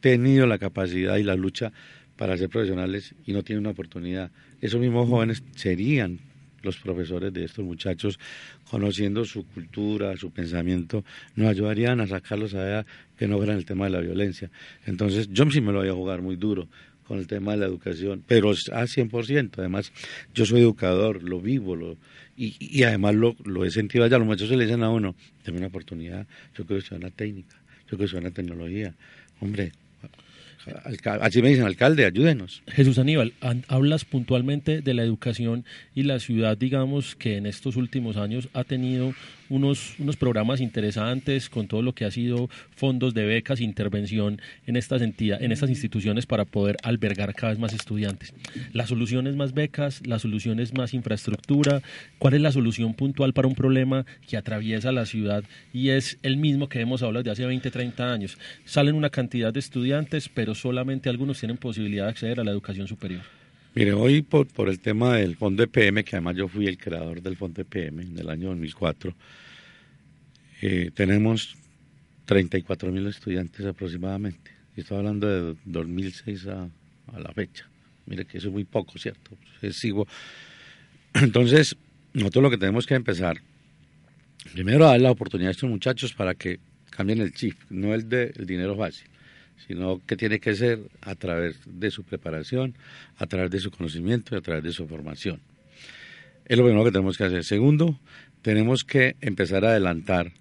[0.00, 1.72] tenido la capacidad y la lucha
[2.16, 4.30] para ser profesionales y no tienen una oportunidad.
[4.60, 6.20] Esos mismos jóvenes serían
[6.62, 8.18] los profesores de estos muchachos,
[8.70, 12.86] conociendo su cultura, su pensamiento, nos ayudarían a sacarlos allá
[13.18, 14.50] que no vean el tema de la violencia.
[14.86, 16.68] Entonces, yo sí me lo voy a jugar muy duro
[17.06, 19.50] con el tema de la educación, pero a 100%.
[19.58, 19.92] Además,
[20.34, 21.96] yo soy educador, lo vivo, lo,
[22.36, 24.18] y, además lo, he sentido allá.
[24.18, 27.56] Los muchachos se le dicen a uno, dame una oportunidad, yo quiero estudiar una técnica,
[27.82, 28.94] yo quiero estudiar una tecnología.
[29.40, 29.72] Hombre,
[30.66, 32.62] Me dicen, alcalde, ayúdenos.
[32.68, 33.32] Jesús Aníbal,
[33.68, 38.64] hablas puntualmente de la educación y la ciudad, digamos, que en estos últimos años ha
[38.64, 39.14] tenido
[39.52, 44.76] unos, unos programas interesantes con todo lo que ha sido fondos de becas intervención en
[44.76, 48.32] estas, entidades, en estas instituciones para poder albergar cada vez más estudiantes.
[48.72, 51.82] La solución es más becas, la solución es más infraestructura.
[52.18, 56.38] ¿Cuál es la solución puntual para un problema que atraviesa la ciudad y es el
[56.38, 58.38] mismo que hemos hablado de hace 20, 30 años?
[58.64, 62.88] Salen una cantidad de estudiantes, pero solamente algunos tienen posibilidad de acceder a la educación
[62.88, 63.41] superior.
[63.74, 67.22] Mire, hoy por, por el tema del fondo EPM, que además yo fui el creador
[67.22, 69.14] del fondo EPM en el año 2004,
[70.60, 71.56] eh, tenemos
[72.26, 74.50] 34 mil estudiantes aproximadamente.
[74.76, 76.68] Y estoy hablando de 2006 a,
[77.18, 77.66] la fecha.
[78.06, 79.36] Mire que eso es muy poco, ¿cierto?
[79.72, 80.06] sigo.
[81.14, 81.76] Entonces,
[82.12, 83.40] nosotros lo que tenemos que empezar,
[84.52, 88.08] primero a dar la oportunidad a estos muchachos para que cambien el chip, no el
[88.08, 89.08] de el dinero fácil,
[89.66, 92.74] sino que tiene que ser a través de su preparación,
[93.16, 95.40] a través de su conocimiento y a través de su formación.
[96.44, 97.44] Es lo primero que tenemos que hacer.
[97.44, 97.98] Segundo,
[98.42, 100.32] tenemos que empezar a adelantar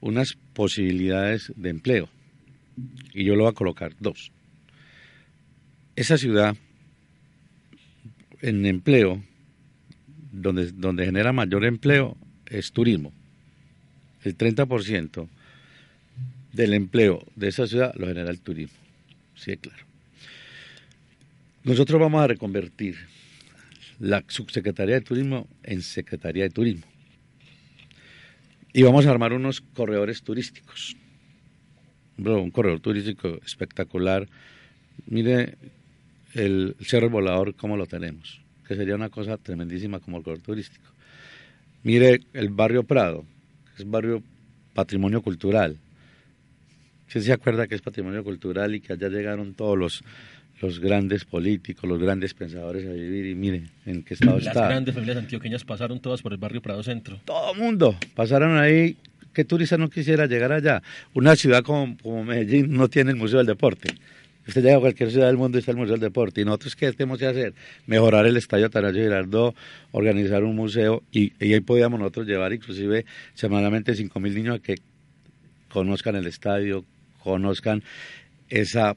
[0.00, 2.08] unas posibilidades de empleo.
[3.12, 4.32] Y yo lo voy a colocar dos.
[5.94, 6.56] Esa ciudad
[8.42, 9.22] en empleo,
[10.32, 12.16] donde, donde genera mayor empleo,
[12.46, 13.12] es turismo.
[14.22, 15.28] El 30%
[16.56, 18.78] del empleo de esa ciudad lo genera el turismo.
[19.34, 19.84] Sí, claro.
[21.64, 22.96] Nosotros vamos a reconvertir
[24.00, 26.86] la subsecretaría de turismo en secretaría de turismo
[28.72, 30.96] y vamos a armar unos corredores turísticos.
[32.18, 34.28] un corredor turístico espectacular.
[35.06, 35.56] Mire
[36.34, 40.86] el Cerro Volador, cómo lo tenemos, que sería una cosa tremendísima como el corredor turístico.
[41.82, 43.24] Mire el barrio Prado,
[43.76, 44.22] que es barrio
[44.74, 45.78] patrimonio cultural.
[47.06, 50.04] ¿Usted se acuerda que es patrimonio cultural y que allá llegaron todos los
[50.60, 54.54] los grandes políticos, los grandes pensadores a vivir y miren en qué estado está.
[54.54, 57.20] Las grandes familias antioqueñas pasaron todas por el barrio Prado Centro.
[57.24, 58.96] Todo el mundo pasaron ahí.
[59.32, 60.82] ¿Qué turista no quisiera llegar allá?
[61.12, 63.90] Una ciudad como, como Medellín no tiene el Museo del Deporte.
[64.48, 66.40] Usted llega a cualquier ciudad del mundo y está el Museo del Deporte.
[66.40, 67.52] ¿Y nosotros qué tenemos que hacer?
[67.86, 69.54] Mejorar el Estadio Atanasio Girardot,
[69.92, 74.76] organizar un museo y, y, ahí podíamos nosotros llevar inclusive semanalmente 5.000 niños a que
[75.68, 76.86] conozcan el estadio,
[77.26, 77.82] conozcan
[78.48, 78.96] esa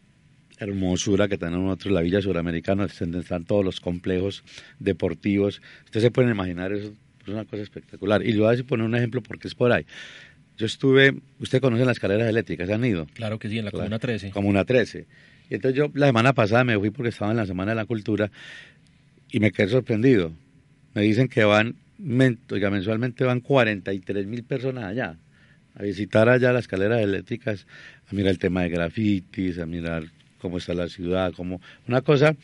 [0.60, 4.44] hermosura que tenemos nosotros la Villa Suramericana, donde están todos los complejos
[4.78, 5.62] deportivos.
[5.86, 8.24] Ustedes se pueden imaginar, eso es una cosa espectacular.
[8.24, 9.86] Y yo voy a poner un ejemplo porque es por ahí.
[10.58, 13.08] Yo estuve, usted conoce las escaleras eléctricas, ¿se han ido?
[13.16, 14.30] Claro que sí, en la Comuna 13.
[14.30, 15.08] Comuna 13.
[15.50, 17.86] Y entonces yo la semana pasada me fui porque estaba en la Semana de la
[17.86, 18.30] Cultura
[19.32, 20.34] y me quedé sorprendido.
[20.94, 21.78] Me dicen que van,
[22.52, 25.18] oiga, mensualmente van 43 mil personas allá
[25.80, 27.66] a visitar allá las escaleras eléctricas,
[28.10, 30.04] a mirar el tema de grafitis, a mirar
[30.40, 32.36] cómo está la ciudad, como una cosa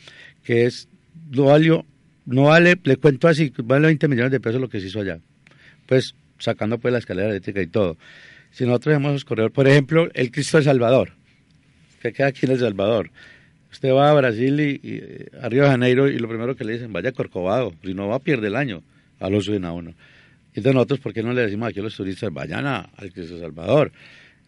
[0.44, 0.88] que es,
[1.30, 1.84] no, valió,
[2.24, 5.18] no vale, le cuento así, vale 20 millones de pesos lo que se hizo allá.
[5.86, 7.96] Pues sacando pues la escalera eléctrica y todo.
[8.50, 11.12] Si nosotros hemos corredor, por ejemplo, el Cristo de Salvador,
[12.00, 13.10] que queda aquí en El Salvador.
[13.72, 16.92] Usted va a Brasil y, a Río de Janeiro y lo primero que le dicen,
[16.92, 18.82] vaya Corcovado, si no va a perder el año,
[19.20, 19.94] a lo suben a uno.
[20.48, 23.92] Entonces nosotros, ¿por qué no le decimos aquí a los turistas, vayan al Cristo Salvador?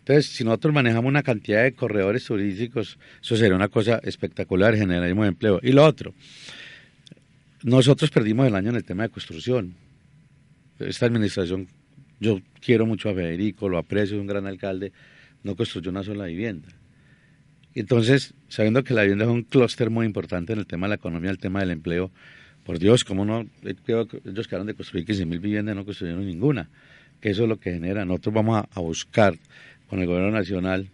[0.08, 5.28] Entonces, si nosotros manejamos una cantidad de corredores turísticos, eso sería una cosa espectacular, generaremos
[5.28, 5.60] empleo.
[5.62, 6.14] Y lo otro,
[7.62, 9.74] nosotros perdimos el año en el tema de construcción.
[10.78, 11.68] Esta administración,
[12.20, 14.92] yo quiero mucho a Federico, lo aprecio, es un gran alcalde,
[15.42, 16.68] no construyó una sola vivienda.
[17.74, 20.94] Entonces, sabiendo que la vivienda es un clúster muy importante en el tema de la
[20.94, 22.10] economía, el tema del empleo,
[22.64, 23.46] por Dios, ¿cómo no?
[23.62, 26.70] Ellos quedaron de construir 15 mil viviendas y no construyeron ninguna.
[27.20, 28.04] Que eso es lo que genera.
[28.04, 29.34] Nosotros vamos a, buscar
[29.88, 30.90] con el gobierno nacional,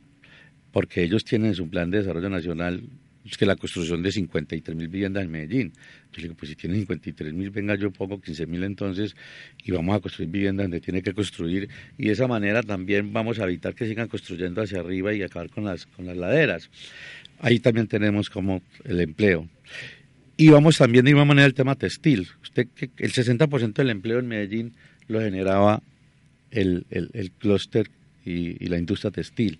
[0.73, 2.83] porque ellos tienen su plan de desarrollo nacional
[3.25, 5.73] es que la construcción de 53 mil viviendas en Medellín.
[6.13, 9.17] Yo le digo, pues si tiene 53 mil, venga yo pongo 15 mil entonces
[9.65, 13.39] y vamos a construir viviendas donde tiene que construir y de esa manera también vamos
[13.39, 16.71] a evitar que sigan construyendo hacia arriba y acabar con las, con las laderas.
[17.41, 19.49] Ahí también tenemos como el empleo.
[20.37, 22.29] Y vamos también de igual manera el tema textil.
[22.43, 24.75] Usted que el 60% del empleo en Medellín
[25.07, 25.83] lo generaba
[26.51, 27.89] el, el, clúster
[28.25, 29.59] y la industria textil.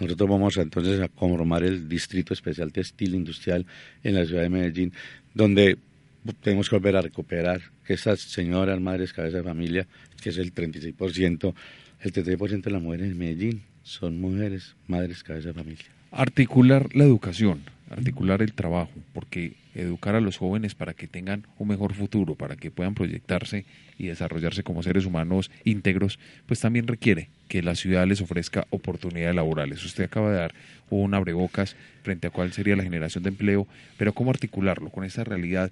[0.00, 3.64] Nosotros vamos entonces a conformar el Distrito Especial Textil Industrial
[4.02, 4.92] en la ciudad de Medellín,
[5.34, 5.78] donde
[6.40, 9.86] tenemos que volver a recuperar que esas señoras, madres, cabezas de familia,
[10.20, 11.54] que es el 36%,
[12.00, 15.84] el 36% de las mujeres en Medellín son mujeres, madres, cabezas de familia.
[16.10, 17.60] Articular la educación,
[17.96, 22.56] articular el trabajo, porque educar a los jóvenes para que tengan un mejor futuro, para
[22.56, 23.64] que puedan proyectarse
[23.98, 29.36] y desarrollarse como seres humanos íntegros, pues también requiere que la ciudad les ofrezca oportunidades
[29.36, 29.84] laborales.
[29.84, 30.54] Usted acaba de dar
[30.90, 35.22] un abrebocas frente a cuál sería la generación de empleo, pero cómo articularlo con esa
[35.22, 35.70] realidad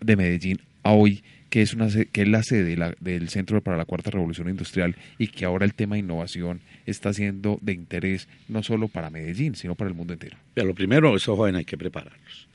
[0.00, 3.84] de Medellín a hoy, que es, una, que es la sede del Centro para la
[3.84, 8.62] Cuarta Revolución Industrial y que ahora el tema de innovación está siendo de interés no
[8.62, 10.36] solo para Medellín, sino para el mundo entero.
[10.54, 12.48] lo primero, esos jóvenes hay que prepararlos.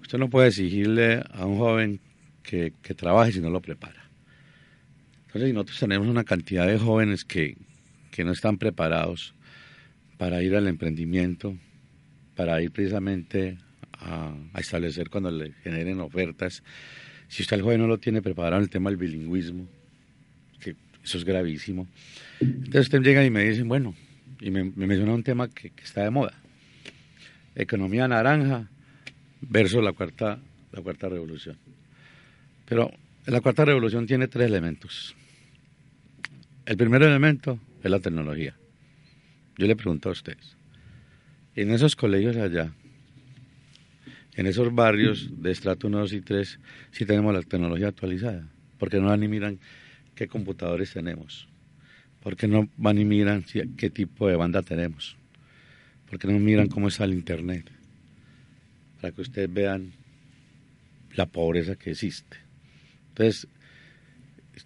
[0.00, 2.00] Usted no puede exigirle a un joven
[2.42, 4.08] que, que trabaje si no lo prepara.
[5.26, 7.56] Entonces, nosotros tenemos una cantidad de jóvenes que,
[8.10, 9.34] que no están preparados
[10.16, 11.56] para ir al emprendimiento,
[12.34, 13.58] para ir precisamente
[13.92, 16.62] a, establecer cuando le generen ofertas.
[17.28, 19.68] Si usted el joven no lo tiene preparado el tema del bilingüismo,
[20.60, 21.86] que eso es gravísimo.
[22.40, 23.94] Entonces usted llega y me dice, bueno,
[24.40, 26.34] y me, menciona un tema que, está de moda.
[27.54, 28.68] Economía naranja
[29.40, 30.38] versus la cuarta,
[30.72, 31.56] la cuarta revolución.
[32.64, 32.92] Pero
[33.26, 35.14] la cuarta revolución tiene tres elementos.
[36.64, 38.54] El primer elemento es la tecnología.
[39.56, 40.56] Yo le pregunto a ustedes,
[41.56, 42.72] en esos colegios allá,
[44.38, 46.60] en esos barrios de estrato 1, 2 y 3,
[46.92, 48.48] si tenemos la tecnología actualizada,
[48.78, 49.58] porque no van y miran
[50.14, 51.48] qué computadores tenemos,
[52.22, 53.44] porque no van y miran
[53.76, 55.16] qué tipo de banda tenemos,
[56.08, 57.68] porque no miran cómo está el internet,
[59.00, 59.90] para que ustedes vean
[61.16, 62.36] la pobreza que existe.
[63.08, 63.48] Entonces,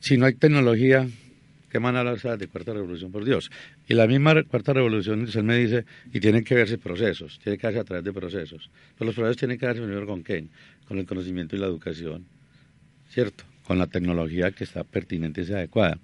[0.01, 1.09] si no hay tecnología,
[1.73, 3.51] ¿Qué van a hablar de cuarta revolución, por Dios?
[3.93, 7.81] Y la misma cuarta revolución, me dice, y tienen que verse procesos, tiene que verse
[7.81, 8.71] a través de procesos.
[8.97, 10.47] Pero los procesos tienen que verse primero con qué?
[10.89, 12.25] Con el conocimiento y la educación,
[13.11, 13.45] ¿cierto?
[13.67, 15.99] Con la tecnología que está pertinente y adecuada.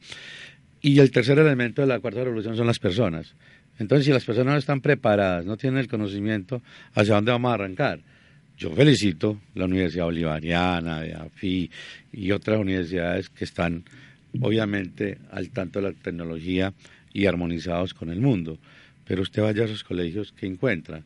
[0.83, 3.35] Y el tercer elemento de la cuarta revolución son las personas.
[3.79, 6.61] Entonces, si las personas no están preparadas, no tienen el conocimiento,
[6.93, 8.01] ¿hacia dónde vamos a arrancar?
[8.59, 11.71] Yo felicito la Universidad Bolivariana, de AFI
[12.13, 13.83] y otras universidades que están
[14.43, 16.75] obviamente al tanto de la tecnología
[17.13, 18.59] y armonizados con el mundo.
[19.05, 21.03] Pero usted vaya a esos colegios que encuentra,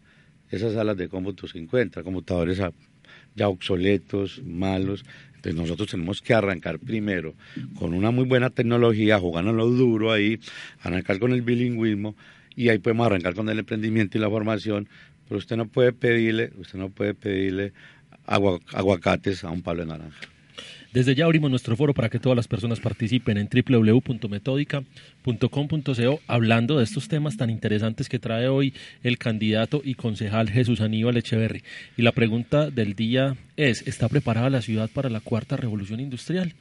[0.50, 2.60] esas salas de cómputos que encuentra, computadores
[3.34, 5.04] ya obsoletos, malos.
[5.36, 7.34] Entonces nosotros tenemos que arrancar primero
[7.76, 10.38] con una muy buena tecnología, jugando lo duro ahí,
[10.82, 12.14] arrancar con el bilingüismo
[12.54, 14.88] y ahí podemos arrancar con el emprendimiento y la formación,
[15.28, 17.72] pero usted no puede pedirle, usted no puede pedirle
[18.26, 20.20] aguacates a un palo de naranja.
[20.92, 26.84] Desde ya abrimos nuestro foro para que todas las personas participen en www.metódica.com.co hablando de
[26.84, 31.62] estos temas tan interesantes que trae hoy el candidato y concejal Jesús Aníbal Echeverry.
[31.96, 36.52] Y la pregunta del día es, ¿está preparada la ciudad para la cuarta revolución industrial?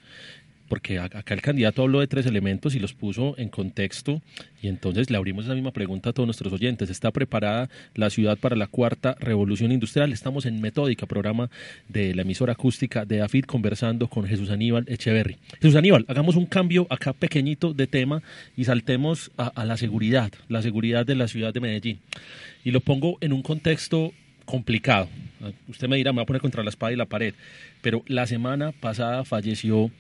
[0.72, 4.22] Porque acá el candidato habló de tres elementos y los puso en contexto
[4.62, 6.90] y entonces le abrimos esa misma pregunta a todos nuestros oyentes.
[6.90, 10.14] ¿Está preparada la ciudad para la cuarta revolución industrial?
[10.14, 11.50] Estamos en Metódica, programa
[11.90, 15.40] de la emisora acústica de AFID, conversando con Jesús Aníbal Echeverry.
[15.62, 18.24] Jesús Aníbal, hagamos un cambio acá pequeñito de tema
[18.56, 22.00] y saltemos a, a la seguridad, la seguridad de la ciudad de Medellín.
[22.64, 24.14] Y lo pongo en un contexto
[24.46, 25.10] complicado.
[25.68, 27.34] Usted me dirá, me va a poner contra la espada y la pared,
[27.82, 29.92] pero la semana pasada falleció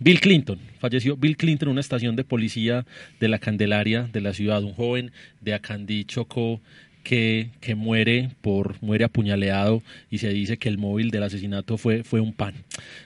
[0.00, 2.84] Bill Clinton, falleció Bill Clinton en una estación de policía
[3.20, 6.60] de la Candelaria de la ciudad, un joven de Acandí, Chocó,
[7.04, 12.02] que, que, muere por muere apuñaleado y se dice que el móvil del asesinato fue,
[12.02, 12.54] fue un pan.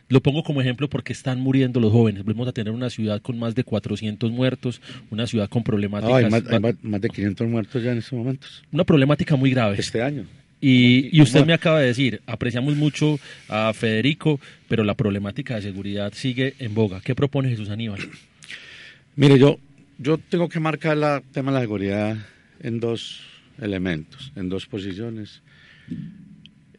[0.09, 2.24] Lo pongo como ejemplo porque están muriendo los jóvenes.
[2.24, 4.80] Vamos a tener una ciudad con más de 400 muertos,
[5.11, 6.32] una ciudad con problemáticas.
[6.32, 8.62] hay, más, de 500 muertos ya en estos momentos.
[8.72, 9.76] Una problemática muy grave.
[9.78, 10.24] Este año.
[10.61, 16.12] Y, usted me acaba de decir, apreciamos mucho a Federico, pero la problemática de seguridad
[16.14, 17.00] sigue en boga.
[17.00, 18.00] ¿Qué propone Jesús Aníbal?
[19.14, 19.59] Mire, yo,
[19.98, 22.16] yo tengo que marcar el tema de la seguridad
[22.61, 23.20] en dos,
[23.61, 25.42] elementos, en dos posiciones.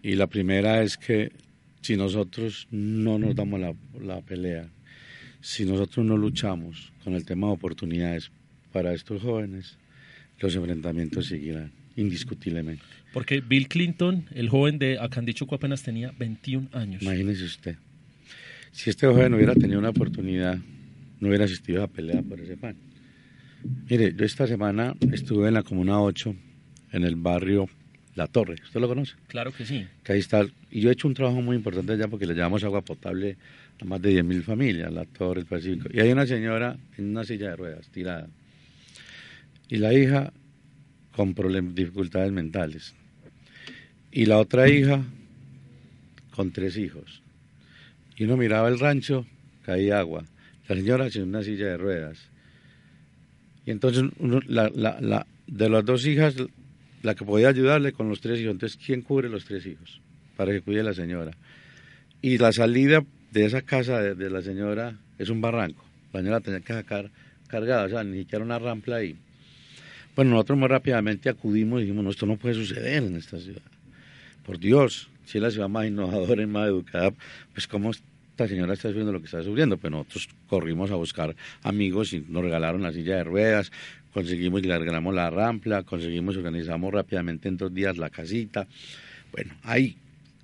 [0.02, 1.32] Y la primera es que
[1.82, 4.68] si nosotros no nos damos la, la pelea,
[5.42, 8.32] si nosotros no luchamos con el tema de oportunidades
[8.72, 9.78] para estos jóvenes,
[10.40, 12.84] los enfrentamientos seguirán, indiscutiblemente.
[13.14, 17.02] Porque Bill Clinton, el joven de Acandichuco, apenas tenía 21 años.
[17.02, 17.76] Imagínese usted.
[18.72, 20.60] Si este joven hubiera tenido una oportunidad,
[21.20, 22.76] no hubiera asistido a la pelea por ese pan.
[23.90, 26.36] Mire, yo esta semana estuve en la Comuna 8,
[26.94, 27.68] en el barrio
[28.16, 28.56] La Torre.
[28.64, 29.16] ¿Usted lo conoce?
[29.28, 29.86] Claro que sí.
[30.04, 30.46] Que ahí está.
[30.70, 33.38] Y yo he hecho un trabajo muy importante allá porque le llevamos agua potable
[33.82, 35.90] a más de 10.000 familias, La Torre, el Pacífico.
[35.92, 38.30] Y hay una señora en una silla de ruedas, tirada.
[39.68, 40.32] Y la hija
[41.12, 41.36] con
[41.76, 42.96] dificultades mentales.
[44.12, 45.04] Y la otra hija
[46.32, 47.22] con tres hijos.
[48.16, 49.26] Y uno miraba el rancho,
[49.66, 50.24] caía agua.
[50.68, 52.18] La señora en una silla de ruedas.
[53.66, 54.06] Y entonces
[54.48, 56.36] la, la, de las dos hijas,
[57.02, 58.54] la que podía ayudarle con los tres hijos.
[58.54, 60.02] Entonces, ¿quién cubre los tres hijos?
[60.38, 61.32] Para que cuide la señora.
[62.22, 65.86] Y la salida de esa casa de, la señora es un barranco.
[66.14, 67.12] La señora tenía que sacar
[67.48, 69.16] cargada, o sea, ni siquiera una rampa ahí.
[70.16, 73.62] Bueno, nosotros muy rápidamente acudimos y dijimos, no, esto no puede suceder en esta ciudad.
[74.50, 77.14] Por Dios, si es la ciudad más innovadora y más educada,
[77.54, 79.78] pues cómo esta señora está sufriendo lo que está sufriendo.
[79.78, 83.72] Pero nosotros corrimos a buscar amigos y nos regalaron la silla de ruedas,
[84.12, 88.68] conseguimos y le regalamos la rampla, conseguimos y organizamos rápidamente en dos días la casita.
[89.32, 89.98] Bueno, ahí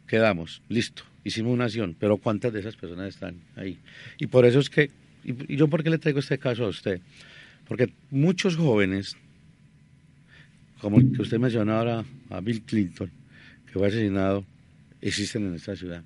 [0.06, 3.80] quedamos, listo, hicimos una acción, pero ¿cuántas de esas personas están ahí?
[4.20, 4.92] Y por eso es que,
[5.24, 7.02] y yo por qué le traigo este caso a usted,
[7.68, 9.18] porque muchos jóvenes
[10.80, 13.10] como el que usted mencionó ahora, a Bill Clinton,
[13.80, 14.46] fue asesinado,
[15.02, 16.04] existen en esta ciudad.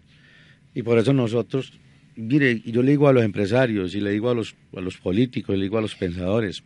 [0.73, 1.73] Y por eso nosotros,
[2.15, 5.55] mire, yo le digo a los empresarios y le digo a los, a los políticos,
[5.55, 6.63] le digo a los pensadores,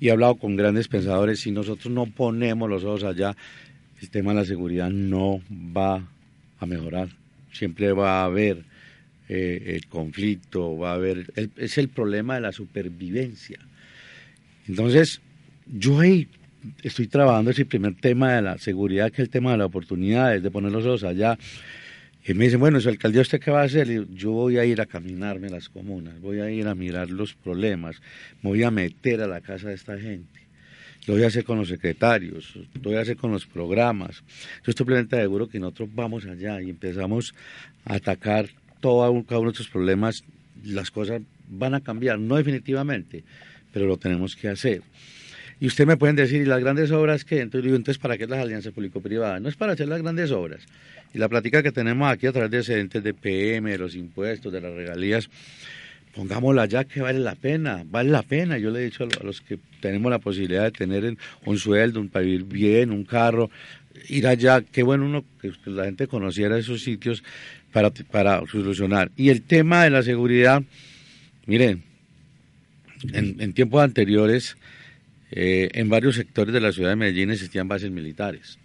[0.00, 3.36] y he hablado con grandes pensadores, si nosotros no ponemos los ojos allá,
[4.00, 6.08] el tema de la seguridad no va
[6.58, 7.08] a mejorar.
[7.52, 8.64] Siempre va a haber
[9.28, 13.58] eh, el conflicto, va a haber, es el problema de la supervivencia.
[14.66, 15.20] Entonces,
[15.66, 16.26] yo ahí
[16.82, 20.42] estoy trabajando ese primer tema de la seguridad, que es el tema de las oportunidades,
[20.42, 21.38] de poner los ojos allá.
[22.24, 23.88] Y me dicen, bueno, su alcaldía, ¿usted qué va a hacer?
[23.90, 27.34] Y yo voy a ir a caminarme las comunas, voy a ir a mirar los
[27.34, 28.00] problemas,
[28.42, 30.40] me voy a meter a la casa de esta gente.
[31.06, 34.22] Lo voy a hacer con los secretarios, lo voy a hacer con los programas.
[34.64, 37.34] Yo estoy plenamente seguro que nosotros vamos allá y empezamos
[37.84, 38.50] a atacar
[38.80, 40.22] todo, cada uno de estos problemas.
[40.64, 43.24] Las cosas van a cambiar, no definitivamente,
[43.72, 44.82] pero lo tenemos que hacer.
[45.62, 47.38] Y usted me pueden decir, ¿y las grandes obras qué?
[47.38, 49.40] Entonces ¿para qué las alianzas público-privadas?
[49.40, 50.62] No es para hacer las grandes obras.
[51.14, 54.52] Y la plática que tenemos aquí a través de excedentes de PM, de los impuestos,
[54.52, 55.30] de las regalías,
[56.16, 58.58] pongámosla ya que vale la pena, vale la pena.
[58.58, 62.08] Yo le he dicho a los que tenemos la posibilidad de tener un sueldo, un,
[62.08, 63.48] para vivir bien, un carro,
[64.08, 67.22] ir allá, qué bueno uno que la gente conociera esos sitios
[67.70, 69.12] para, para solucionar.
[69.16, 70.60] Y el tema de la seguridad,
[71.46, 71.84] miren,
[73.12, 74.56] en, en tiempos anteriores
[75.34, 78.58] eh, en varios sectores de la ciudad de Medellín existían bases militares.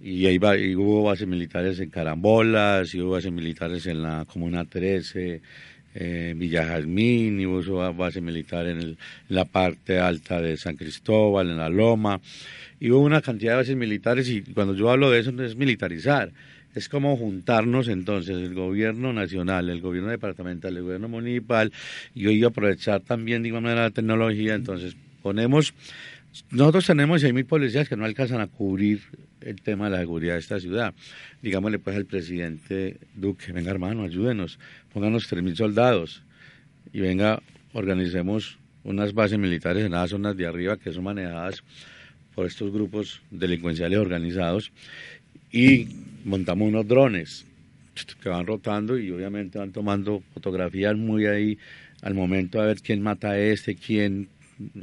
[0.00, 0.38] Y, ahí
[0.74, 5.42] hubo bases militares en Carambolas, y hubo bases militares en la Comuna 13,
[5.94, 8.96] en Villa Jazmín, y hubo base militar en,
[9.28, 12.20] la parte alta de San Cristóbal, en la Loma.
[12.80, 15.56] Y hubo una cantidad de bases militares, y cuando yo hablo de eso, no es
[15.56, 16.32] militarizar.
[16.74, 21.70] Es como juntarnos entonces el gobierno nacional, el gobierno departamental, el gobierno municipal,
[22.14, 25.74] y hoy aprovechar también, digamos, la tecnología, entonces ponemos,
[26.50, 29.02] nosotros tenemos 6.000 policías que no alcanzan a cubrir
[29.40, 30.94] el tema de la seguridad de esta ciudad.
[31.42, 34.58] Digámosle pues al presidente Duque, venga hermano, ayúdenos,
[34.92, 36.22] pónganos 3.000 soldados
[36.92, 37.42] y venga,
[37.72, 41.62] organicemos unas bases militares en las zonas de arriba que son manejadas
[42.34, 44.72] por estos grupos delincuenciales organizados
[45.52, 45.88] y
[46.24, 47.44] montamos unos drones
[48.22, 51.58] que van rotando y obviamente van tomando fotografías muy ahí
[52.02, 54.28] al momento a ver quién mata a este, quién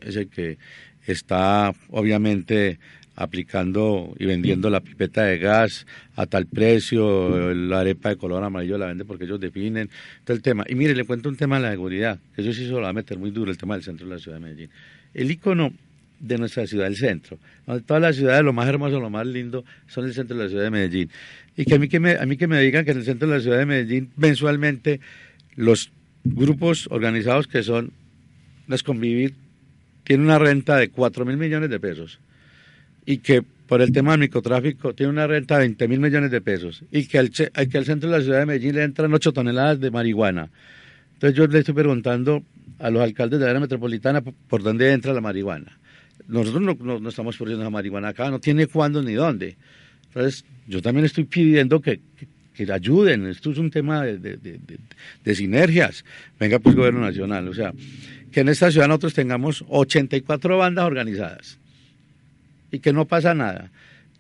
[0.02, 0.58] es el que
[1.06, 2.80] está obviamente
[3.16, 8.78] aplicando y vendiendo la pipeta de gas a tal precio, la arepa de color amarillo
[8.78, 9.90] la vende porque ellos definen
[10.24, 10.66] todo el tema.
[10.68, 12.90] Y mire, le cuento un tema de la seguridad, que eso sí se lo va
[12.90, 14.70] a meter muy duro, el tema del centro de la ciudad de Medellín.
[15.14, 15.72] El icono
[16.20, 17.38] de nuestra ciudad, el centro.
[17.86, 20.64] Todas las ciudades, lo más hermoso, lo más lindo, son el centro de la ciudad
[20.64, 21.10] de Medellín.
[21.56, 23.30] Y que a mí que me, a mí que me digan que en el centro
[23.30, 25.00] de la ciudad de Medellín, mensualmente,
[25.56, 25.92] los
[26.26, 27.92] grupos organizados que son
[28.68, 29.36] las convivir
[30.06, 32.20] tiene una renta de 4 mil millones de pesos
[33.06, 36.40] y que por el tema del microtráfico tiene una renta de 20 mil millones de
[36.40, 39.80] pesos y que al, que centro de la ciudad de Medellín le entran 8 toneladas
[39.80, 40.50] de marihuana.
[41.14, 42.44] Entonces yo le estoy preguntando
[42.80, 45.78] a los alcaldes de la área metropolitana por dónde entra la marihuana.
[46.28, 49.58] nosotros no, no, estamos produciendo la marihuana acá, no tiene cuándo ni dónde.
[50.08, 52.00] Entonces, yo también estoy pidiendo que,
[52.54, 53.26] que, ayuden.
[53.28, 54.60] Esto es un tema de, de,
[55.24, 56.06] de, sinergias.
[56.40, 57.48] Venga, pues, gobierno nacional.
[57.50, 57.74] O sea,
[58.36, 61.58] que en esta ciudad nosotros tengamos 84 bandas organizadas
[62.70, 63.72] y que no pasa nada.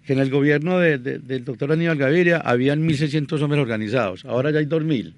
[0.06, 4.68] Que en el gobierno del doctor Aníbal Gaviria habían 1.600 hombres organizados, ahora ya hay
[4.68, 5.12] 2.000.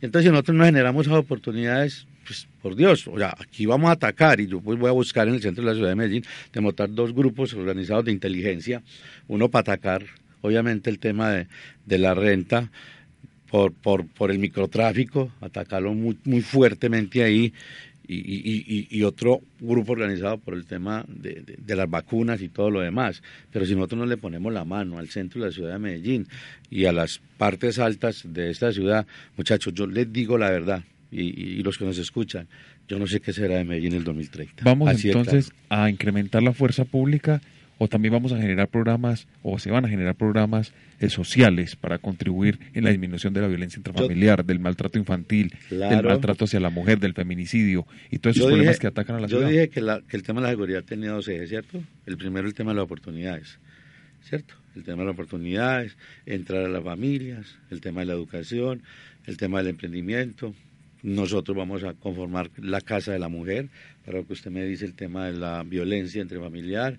[0.00, 3.92] Entonces, si nosotros no generamos esas oportunidades, pues por Dios, o sea, aquí vamos a
[3.92, 6.24] atacar y yo pues voy a buscar en el centro de la ciudad de Medellín
[6.52, 8.82] de montar dos grupos organizados de inteligencia,
[9.28, 10.04] uno para atacar
[10.40, 12.72] obviamente el tema de, la renta
[13.48, 17.52] por, el microtráfico, atacarlo muy fuertemente ahí
[18.08, 22.70] y, y, y, otro grupo organizado por el tema de, de, las vacunas y todo
[22.70, 23.22] lo demás.
[23.52, 26.26] Pero si nosotros no le ponemos la mano al centro de la ciudad de Medellín
[26.70, 31.62] y a las partes altas de esta ciudad, muchachos, yo les digo la verdad, y,
[31.62, 32.48] los que nos escuchan,
[32.88, 34.64] yo no sé qué será de Medellín en el 2030.
[34.64, 37.40] Vamos entonces a incrementar la fuerza pública
[37.78, 41.98] o también vamos a generar programas o se van a generar programas eh, sociales para
[41.98, 46.70] contribuir en la disminución de la violencia intrafamiliar, del maltrato infantil, del maltrato hacia la
[46.70, 49.42] mujer, del feminicidio y todos esos problemas que atacan a la ciudad.
[49.42, 51.82] Yo dije que, que el tema de la seguridad tenía dos ejes, ¿cierto?
[52.06, 53.58] El primero el tema de las oportunidades,
[54.22, 54.54] ¿cierto?
[54.74, 58.82] El tema de las oportunidades, entrar a las familias, el tema de la educación,
[59.26, 60.54] el tema del emprendimiento,
[61.02, 63.68] nosotros vamos a conformar la Casa de la Mujer,
[64.04, 66.98] para lo que usted me dice el tema de la violencia entre familiar,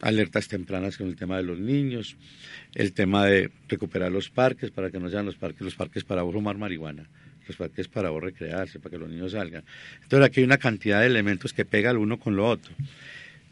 [0.00, 2.16] alertas tempranas con el tema de los niños,
[2.74, 6.22] el tema de recuperar los parques para que no sean los parques, los parques para
[6.22, 7.08] fumar marihuana,
[7.46, 9.64] los parques para vos recrearse, para que los niños salgan.
[10.02, 12.72] Entonces aquí hay una cantidad de elementos que pega el uno con lo otro.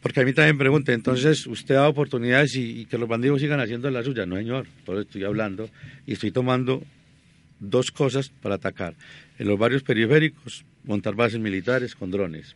[0.03, 3.59] Porque a mí también pregunta, entonces usted da oportunidades y, y que los bandidos sigan
[3.59, 4.27] haciendo la suya.
[4.27, 5.71] No, señor, eso estoy hablando
[6.07, 6.83] y estoy tomando
[7.59, 8.95] dos cosas para atacar.
[9.39, 12.55] En los barrios periféricos, montar bases militares con drones.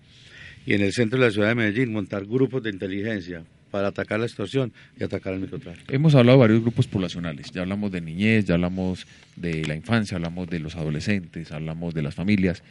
[0.67, 4.19] Y en el centro de la ciudad de Medellín, montar grupos de inteligencia para atacar
[4.21, 5.93] la extorsión y atacar el microtráfico.
[5.93, 7.51] Hemos hablado de varios grupos poblacionales.
[7.51, 9.07] Ya hablamos de niñez, ya hablamos
[9.37, 12.63] de la infancia, hablamos de los adolescentes, hablamos de las familias.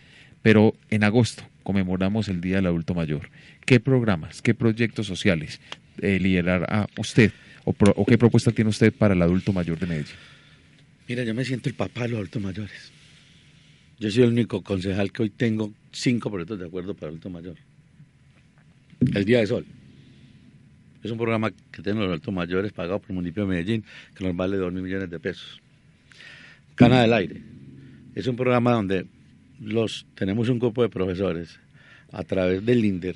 [0.42, 3.30] Pero en agosto conmemoramos el Día del Adulto Mayor.
[3.66, 5.60] ¿Qué programas, qué proyectos sociales
[6.02, 7.32] eh, liderará usted
[7.66, 10.16] o, o qué propuesta tiene usted para el adulto mayor de Medellín?
[11.08, 12.92] Mira, yo me siento el papá de los adultos mayores.
[14.00, 17.30] Yo soy el único concejal que hoy tengo cinco proyectos de acuerdo para el adulto
[17.30, 17.56] mayor.
[19.00, 19.66] El Día de Sol.
[21.04, 23.84] Es un programa que tenemos los adultos mayores pagado por el municipio de Medellín,
[24.16, 25.62] que nos vale dos mil millones de pesos.
[26.76, 27.42] Cana del Aire.
[28.16, 29.06] Es un programa donde
[29.60, 31.60] los tenemos un grupo de profesores
[32.12, 33.16] a través del INDER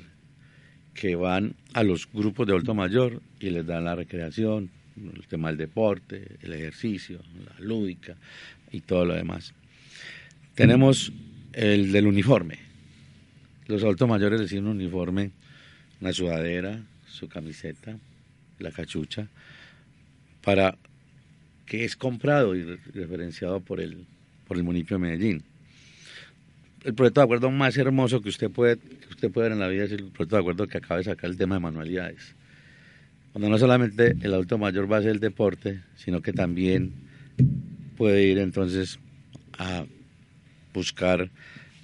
[0.94, 5.48] que van a los grupos de adulto mayor y les dan la recreación, el tema
[5.48, 8.16] del deporte, el ejercicio, la lúdica
[8.70, 9.54] y todo lo demás.
[10.54, 11.12] Tenemos
[11.52, 12.58] el del uniforme.
[13.66, 15.30] Los adultos mayores reciben un uniforme,
[16.00, 16.78] una sudadera,
[17.12, 17.96] su camiseta,
[18.58, 19.28] la cachucha,
[20.42, 20.76] para
[21.66, 24.04] que es comprado y referenciado por el,
[24.48, 25.42] por el municipio de Medellín.
[26.84, 29.68] El proyecto de acuerdo más hermoso que usted puede, que usted puede ver en la
[29.68, 32.34] vida es el proyecto de acuerdo que acaba de sacar el tema de manualidades
[33.32, 36.92] cuando no solamente el adulto mayor va a hacer el deporte, sino que también
[37.96, 38.98] puede ir entonces
[39.58, 39.86] a
[40.74, 41.30] buscar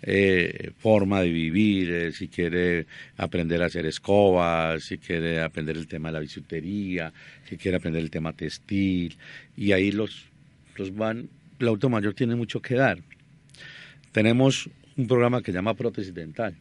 [0.02, 2.86] eh, forma de vivir, eh, si quiere
[3.16, 7.12] aprender a hacer escobas, si quiere aprender el tema de la bisutería,
[7.48, 9.16] si quiere aprender el tema textil,
[9.56, 10.26] y ahí los,
[10.76, 11.28] los van,
[11.58, 12.98] el adulto mayor tiene mucho que dar.
[14.12, 16.54] Tenemos un programa que se llama prótesis dental,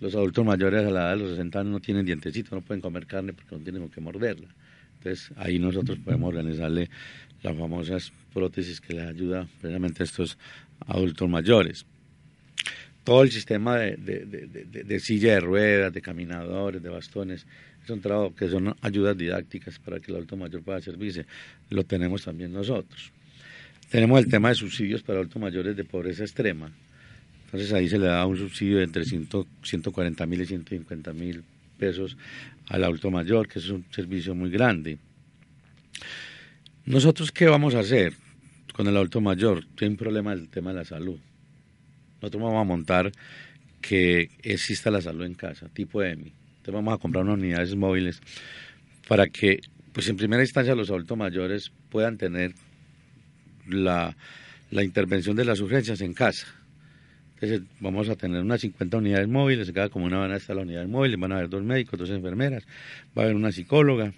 [0.00, 2.80] los adultos mayores a la edad de los 60 años no tienen dientecitos, no pueden
[2.80, 4.48] comer carne porque no tienen que morderla.
[4.98, 6.90] Entonces ahí nosotros podemos organizarle
[7.42, 10.36] las famosas prótesis que les ayuda precisamente a estos
[10.86, 11.86] adultos mayores.
[13.04, 17.46] Todo el sistema de, de, silla de ruedas, de caminadores, de bastones,
[17.84, 21.24] es un trabajo que son ayudas didácticas para que el adulto mayor pueda servirse.
[21.70, 23.12] Lo tenemos también nosotros.
[23.90, 26.72] Tenemos el tema de subsidios para adultos mayores de pobreza extrema,
[27.46, 31.44] entonces ahí se le da un subsidio de entre 140 mil y 150 mil
[31.78, 32.16] pesos
[32.68, 34.98] al adulto mayor, que es un servicio muy grande.
[36.84, 38.14] Nosotros, ¿qué vamos a hacer
[38.76, 39.64] con el adulto mayor?
[39.74, 41.18] Tiene un problema el tema de la salud.
[42.20, 43.10] Nosotros vamos a montar
[43.80, 46.32] que exista la salud en casa, tipo EMI.
[46.58, 48.20] Entonces vamos a comprar unas unidades móviles
[49.08, 49.60] para que,
[49.92, 52.52] pues en primera instancia, los adultos mayores puedan tener
[53.66, 54.16] la,
[54.70, 56.46] la intervención de las urgencias en casa
[57.36, 60.88] entonces vamos a tener unas 50 unidades móviles, cada comuna van a estar las unidades
[60.88, 62.64] móviles, van a haber dos médicos, dos enfermeras,
[63.16, 64.14] va a haber una psicóloga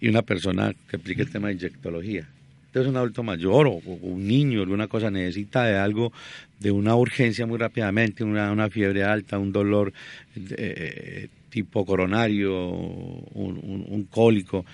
[0.00, 2.28] y una persona que aplique el tema de inyectología.
[2.76, 6.12] Entonces un adulto mayor o, un niño, alguna cosa necesita de algo,
[6.60, 9.94] de una urgencia muy rápidamente, una, fiebre alta, un dolor
[10.36, 14.66] eh, tipo coronario, un, cólico,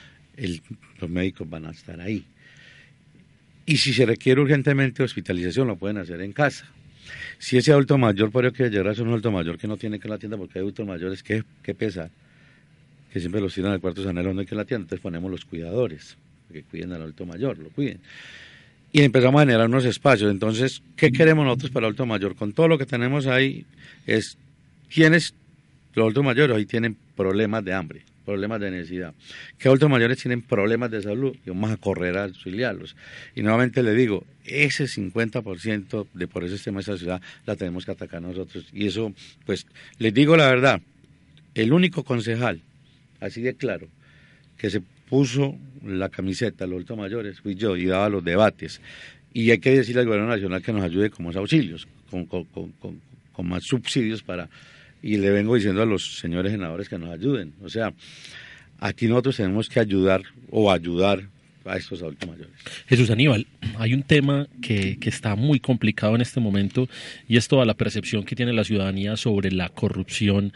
[1.01, 2.25] los médicos van a estar ahí.
[3.67, 6.67] Y si se requiere urgentemente hospitalización, lo pueden hacer en casa.
[7.39, 10.01] Si ese adulto mayor, por que llegar a ser un adulto mayor que no tiene
[10.01, 12.11] que ir a la tienda porque hay adultos mayores que, que pesa,
[13.13, 15.01] que siempre los tiran al cuarto sanero, no hay que ir a la tienda, entonces
[15.01, 16.17] ponemos los cuidadores,
[16.53, 17.99] que cuiden al adulto mayor, lo cuiden.
[18.93, 20.31] Y empezamos a generar unos espacios.
[20.31, 22.37] Entonces, ¿qué queremos nosotros para el adulto mayor?
[22.37, 23.65] Con todo lo que tenemos ahí,
[24.07, 24.37] es
[24.93, 25.35] quienes,
[25.95, 29.15] los adultos mayores, hoy tienen problemas de hambre problemas de necesidad.
[29.59, 32.97] Que adultos mayores tienen problemas de salud y vamos a correr a auxiliarlos.
[33.35, 37.85] Y nuevamente le digo, ese 50% de por ese sistema de esta ciudad la tenemos
[37.85, 38.67] que atacar nosotros.
[38.73, 39.13] Y eso,
[39.45, 39.67] pues,
[39.99, 40.81] les digo la verdad,
[41.55, 42.61] el único concejal,
[43.21, 43.89] así de claro,
[44.57, 44.83] que se
[45.13, 48.81] puso la camiseta, los mayores, fui yo y daba los debates.
[49.35, 53.63] Y hay que decirle al gobierno nacional que nos ayude con más auxilios, con, más
[53.63, 54.49] subsidios para
[55.03, 57.53] y le vengo diciendo a los señores senadores que nos ayuden.
[57.63, 57.93] O sea,
[58.79, 61.29] aquí nosotros tenemos que ayudar o ayudar
[61.67, 62.53] a estos adultos mayores.
[62.87, 63.47] Jesús Aníbal,
[63.77, 66.89] hay un tema que, está muy complicado en este momento
[67.29, 70.53] y es toda la percepción que tiene la ciudadanía sobre la corrupción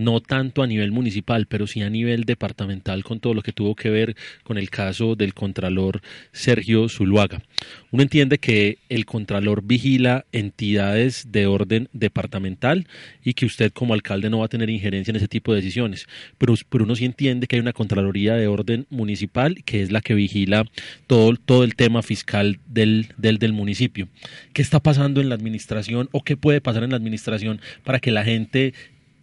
[0.00, 3.76] no tanto a nivel municipal, pero sí a nivel departamental con todo lo que tuvo
[3.76, 6.00] que ver con el caso del contralor
[6.32, 7.42] Sergio Zuluaga.
[7.90, 12.86] Uno entiende que el contralor vigila entidades de orden departamental
[13.22, 16.06] y que usted como alcalde no va a tener injerencia en ese tipo de decisiones,
[16.38, 20.00] pero, pero uno sí entiende que hay una contraloría de orden municipal que es la
[20.00, 20.64] que vigila
[21.06, 24.08] todo, todo el tema fiscal del, del, del municipio.
[24.52, 28.10] ¿Qué está pasando en la administración o qué puede pasar en la administración para que
[28.10, 28.74] la gente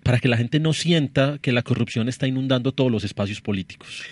[0.07, 4.05] para que la gente no sienta que la corrupción está inundando todos los espacios políticos.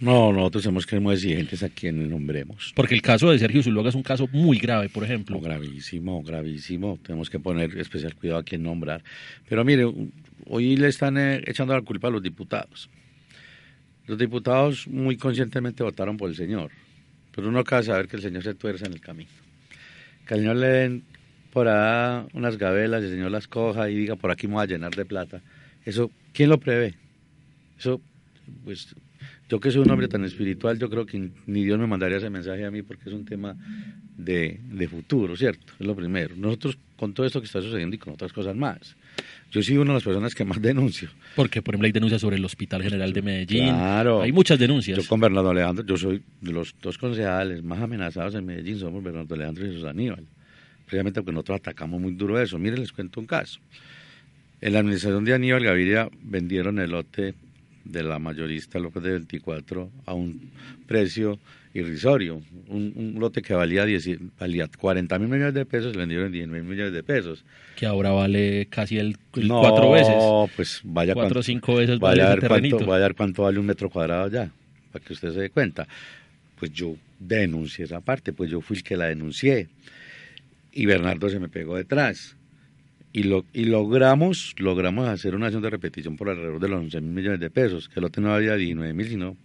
[0.00, 2.72] No, nosotros somos que muy exigentes a quienes nombremos.
[2.74, 5.40] Porque el caso de Sergio Zuluaga es un caso muy grave, por ejemplo.
[5.40, 6.98] gravísimo, gravísimo.
[7.00, 9.04] Tenemos que poner especial cuidado a quién nombrar.
[9.48, 9.84] Pero mire,
[10.46, 12.90] hoy le están eh, echando la culpa a los diputados.
[14.08, 16.72] Los diputados muy conscientemente votaron por el señor.
[17.32, 19.30] Pero uno acaba de saber que el señor se tuerza en el camino.
[20.26, 21.04] Que al señor le den
[21.54, 24.66] por ahí unas gabelas, el Señor las coja y diga, por aquí me voy a
[24.66, 25.40] llenar de plata.
[25.84, 26.94] Eso, ¿quién lo prevé?
[27.78, 28.00] Eso,
[28.64, 28.94] pues,
[29.48, 32.28] yo que soy un hombre tan espiritual, yo creo que ni Dios me mandaría ese
[32.28, 33.56] mensaje a mí porque es un tema
[34.16, 35.72] de, de futuro, ¿cierto?
[35.78, 36.34] Es lo primero.
[36.36, 38.96] Nosotros, con todo esto que está sucediendo y con otras cosas más,
[39.52, 41.08] yo soy una de las personas que más denuncio.
[41.36, 43.68] Porque, por ejemplo, hay denuncias sobre el Hospital General de Medellín.
[43.68, 44.22] Claro.
[44.22, 44.98] Hay muchas denuncias.
[44.98, 49.04] Yo con Bernardo Alejandro, yo soy de los dos concejales más amenazados en Medellín, somos
[49.04, 50.26] Bernardo Alejandro y Jesús Aníbal
[50.84, 52.58] precisamente porque nosotros atacamos muy duro eso.
[52.58, 53.60] Miren, les cuento un caso.
[54.60, 57.34] En la administración de Aníbal Gaviria vendieron el lote
[57.84, 60.50] de la mayorista López de 24 a un
[60.86, 61.38] precio
[61.74, 62.40] irrisorio.
[62.68, 66.62] Un, lote que valía, 10, valía 40 mil millones de pesos, le vendieron 10 mil
[66.62, 67.44] millones de pesos.
[67.76, 70.14] Que ahora vale casi el, cuatro veces.
[70.16, 73.58] No, pues vaya cuatro o cinco veces vale vaya, cuánto, vaya a ver cuánto vale
[73.58, 74.50] un metro cuadrado ya,
[74.92, 75.86] para que usted se dé cuenta.
[76.56, 79.68] Pues yo denuncié esa parte, pues yo fui el que la denuncié
[80.74, 82.36] y Bernardo se me pegó detrás.
[83.12, 87.00] Y, lo, y logramos, logramos hacer una acción de repetición por alrededor de los 11
[87.00, 89.36] mil millones de pesos, que el lote no había 19 mil, sino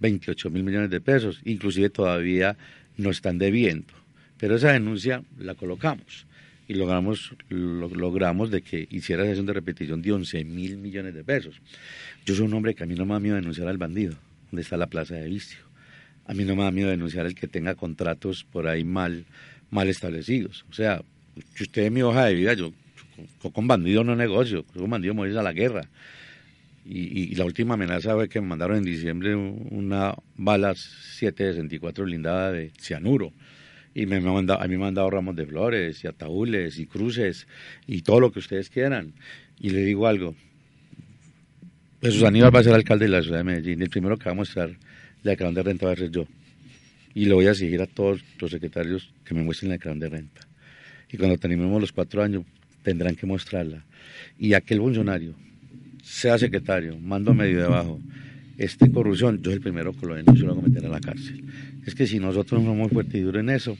[0.00, 1.40] 28 mil millones de pesos.
[1.44, 2.56] Inclusive todavía
[2.96, 3.94] no están debiendo.
[4.36, 6.26] Pero esa denuncia la colocamos
[6.66, 11.22] y logramos, logramos de que hiciera esa acción de repetición de 11 mil millones de
[11.22, 11.60] pesos.
[12.26, 14.14] Yo soy un hombre que a mí no me da miedo denunciar al bandido,
[14.50, 15.60] donde está la plaza de vicio.
[16.26, 19.24] A mí no me da miedo denunciar al que tenga contratos por ahí mal
[19.70, 20.64] mal establecidos.
[20.70, 21.02] O sea,
[21.54, 22.72] si usted es mi hoja de vida, yo,
[23.52, 25.88] con bandido no negocio, con bandido me voy a la guerra.
[26.90, 32.72] Y, la última amenaza fue que me mandaron en diciembre una bala 764 blindada de
[32.80, 33.32] cianuro.
[33.94, 36.86] Y me, me mandado, a mí me han dado ramos de flores y ataúdes y
[36.86, 37.46] cruces
[37.86, 39.12] y todo lo que ustedes quieran.
[39.60, 40.34] Y le digo algo.
[42.00, 43.82] Jesús Aníbal va a ser alcalde de la ciudad de Medellín.
[43.82, 44.70] El primero que va a mostrar
[45.22, 46.26] la declaración de renta va a ser yo
[47.14, 50.08] y le voy a exigir a todos los secretarios que me muestren la declaración de
[50.08, 50.40] renta.
[51.10, 52.44] Y cuando terminemos los cuatro años,
[52.82, 53.84] tendrán que mostrarla.
[54.38, 55.34] Y aquel funcionario,
[56.02, 58.00] sea secretario, mando medio debajo,
[58.56, 61.00] este corrupción, yo soy el primero que lo denuncio y lo hago meter a la
[61.00, 61.44] cárcel.
[61.86, 63.78] Es que si nosotros no somos fuertes y duros en eso,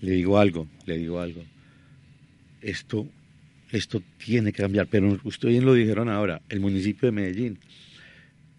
[0.00, 1.44] le digo algo, le digo algo.
[2.62, 3.06] Esto,
[3.70, 4.86] esto tiene que cambiar.
[4.86, 7.58] Pero ustedes lo dijeron ahora, el municipio de Medellín,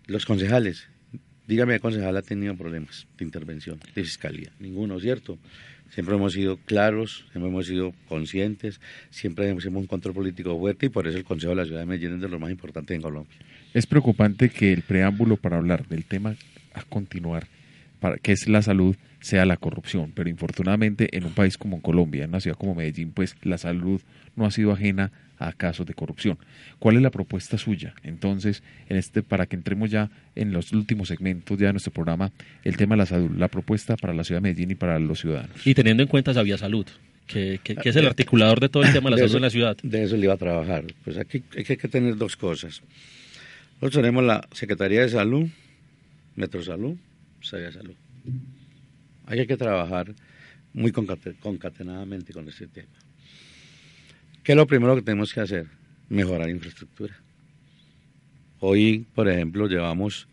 [0.05, 0.87] los concejales,
[1.47, 4.51] Dígame, concejal ha tenido problemas de intervención, de fiscalía.
[4.59, 5.37] Ninguno, ¿cierto?
[5.89, 8.81] Siempre hemos sido claros, siempre hemos sido conscientes,
[9.11, 11.85] siempre hemos un control político fuerte y por eso el Consejo de la Ciudad de
[11.85, 13.37] Medellín es de los más importantes en Colombia.
[13.73, 16.35] Es preocupante que el preámbulo para hablar del tema
[16.73, 17.47] a continuar
[17.99, 18.95] para que es la salud
[19.25, 20.11] sea la corrupción.
[20.13, 23.99] Pero infortunadamente en un país como Colombia, en una ciudad como Medellín, pues la salud
[24.35, 26.37] no ha sido ajena a casos de corrupción.
[26.77, 27.95] ¿Cuál es la propuesta suya?
[28.03, 32.31] Entonces, en este, para que entremos ya en los últimos segmentos ya de nuestro programa,
[32.63, 35.21] el tema de la salud, la propuesta para la ciudad de Medellín y para los
[35.21, 35.65] ciudadanos.
[35.65, 36.85] Y teniendo en cuenta Sabía Salud,
[37.25, 39.75] que, que, es el articulador de todo el tema de la salud en la ciudad.
[39.81, 40.85] De eso le iba a trabajar.
[41.03, 42.83] Pues aquí hay que tener dos cosas.
[43.81, 45.47] Nosotros tenemos la Secretaría de Salud,
[46.35, 46.95] Metrosalud,
[47.41, 47.95] Sabia Salud.
[49.27, 50.13] Hay que trabajar
[50.73, 52.93] muy concatenadamente con este tema.
[54.43, 55.67] ¿Qué es lo primero que tenemos que hacer?
[56.09, 57.15] Mejorar infraestructura.
[58.59, 60.27] Hoy, por ejemplo, llevamos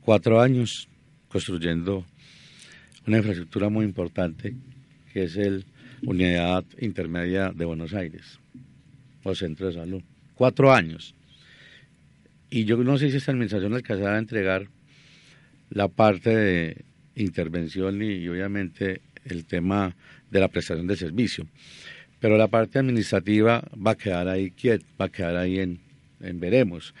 [0.00, 0.88] cuatro años
[1.28, 2.06] construyendo
[3.06, 4.54] una infraestructura muy importante,
[5.12, 5.64] que es el
[6.02, 8.38] Unidad Intermedia de Buenos Aires,
[9.22, 10.02] o Centro de Salud.
[10.34, 11.14] Cuatro años.
[12.48, 14.68] Y yo no sé si esta administración alcanzará a entregar
[15.68, 16.84] la parte de
[17.22, 19.96] intervención y obviamente el tema
[20.30, 21.46] de la prestación de servicio.
[22.18, 25.80] Pero la parte administrativa va a quedar ahí quieta, va a quedar ahí en,
[26.20, 26.94] veremos.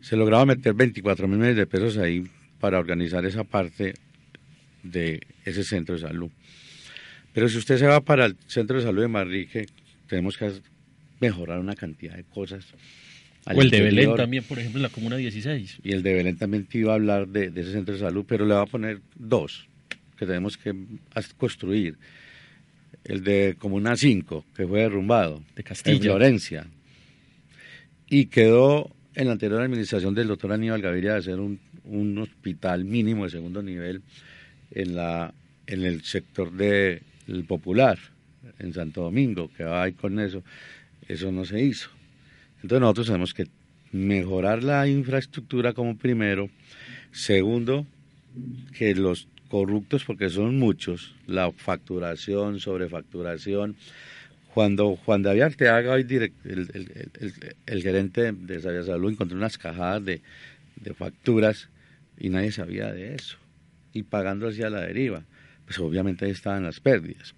[0.00, 2.26] Se lograba meter 24 mil millones de pesos ahí
[2.60, 3.94] para organizar esa parte
[4.82, 6.30] de ese centro de salud.
[7.32, 9.66] Pero si usted se va para el centro de salud de Marrique,
[10.06, 10.52] tenemos que
[11.20, 12.66] mejorar una cantidad de cosas.
[13.46, 15.80] O el de Belén también, por ejemplo, en la Comuna 16.
[15.82, 18.24] Y el de Belén también te iba a hablar de, de ese centro de salud,
[18.26, 19.66] pero le va a poner dos
[20.16, 20.74] que tenemos que
[21.36, 21.96] construir
[23.04, 25.96] el de Comuna 5, que fue derrumbado, de Castilla.
[25.96, 26.66] en Florencia,
[28.08, 31.58] y quedó en la anterior administración del doctor Aníbal Gaviria de hacer un,
[32.18, 34.02] hospital mínimo de segundo nivel
[34.70, 35.34] en, la,
[35.66, 37.02] en el sector del
[37.46, 37.98] Popular,
[38.58, 40.42] en Santo Domingo, que va ahí con eso,
[41.08, 41.90] eso no se hizo.
[42.64, 43.46] Entonces nosotros tenemos que
[43.92, 46.48] mejorar la infraestructura como primero,
[47.12, 47.86] segundo,
[48.72, 53.76] que los corruptos, porque son muchos, la facturación, sobrefacturación.
[54.54, 56.06] Cuando Juan David Arteaga, hoy
[57.66, 60.22] el, gerente de Sabia Salud, encontró unas cajadas de,
[60.94, 61.68] facturas
[62.18, 63.36] y nadie sabía de eso.
[63.92, 65.22] Y pagando hacia la deriva,
[65.66, 67.34] pues obviamente ahí estaban las pérdidas.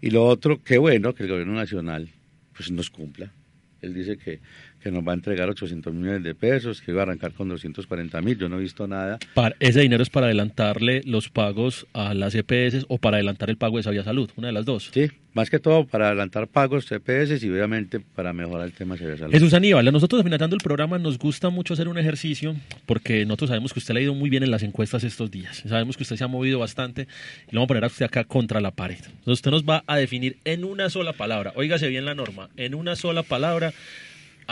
[0.00, 2.08] Y lo otro, qué bueno que el gobierno nacional
[2.52, 3.32] pues nos cumpla.
[3.80, 4.40] Él dice que
[4.82, 8.20] que nos va a entregar 800 millones de pesos, que iba a arrancar con 240
[8.22, 9.18] mil, yo no he visto nada.
[9.34, 13.56] Para, ¿Ese dinero es para adelantarle los pagos a las EPS o para adelantar el
[13.56, 14.30] pago de Sabia Salud?
[14.36, 14.90] Una de las dos.
[14.92, 19.00] Sí, más que todo para adelantar pagos EPS y obviamente para mejorar el tema de
[19.00, 19.32] Sabia Salud.
[19.32, 22.56] Jesús Aníbal, a nosotros finalizando el programa nos gusta mucho hacer un ejercicio
[22.86, 25.62] porque nosotros sabemos que usted le ha ido muy bien en las encuestas estos días.
[25.68, 27.06] Sabemos que usted se ha movido bastante
[27.48, 28.98] y lo vamos a poner a usted acá contra la pared.
[28.98, 32.74] Entonces usted nos va a definir en una sola palabra, óigase bien la norma, en
[32.74, 33.72] una sola palabra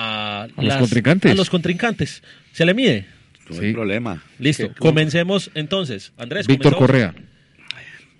[0.00, 1.32] a, los contrincantes.
[1.32, 2.22] A los contrincantes.
[2.52, 3.06] ¿Se le mide?
[3.50, 4.22] No hay problema.
[4.38, 4.72] Listo.
[4.78, 6.12] Comencemos entonces.
[6.16, 6.46] Andrés.
[6.46, 7.14] Víctor Correa.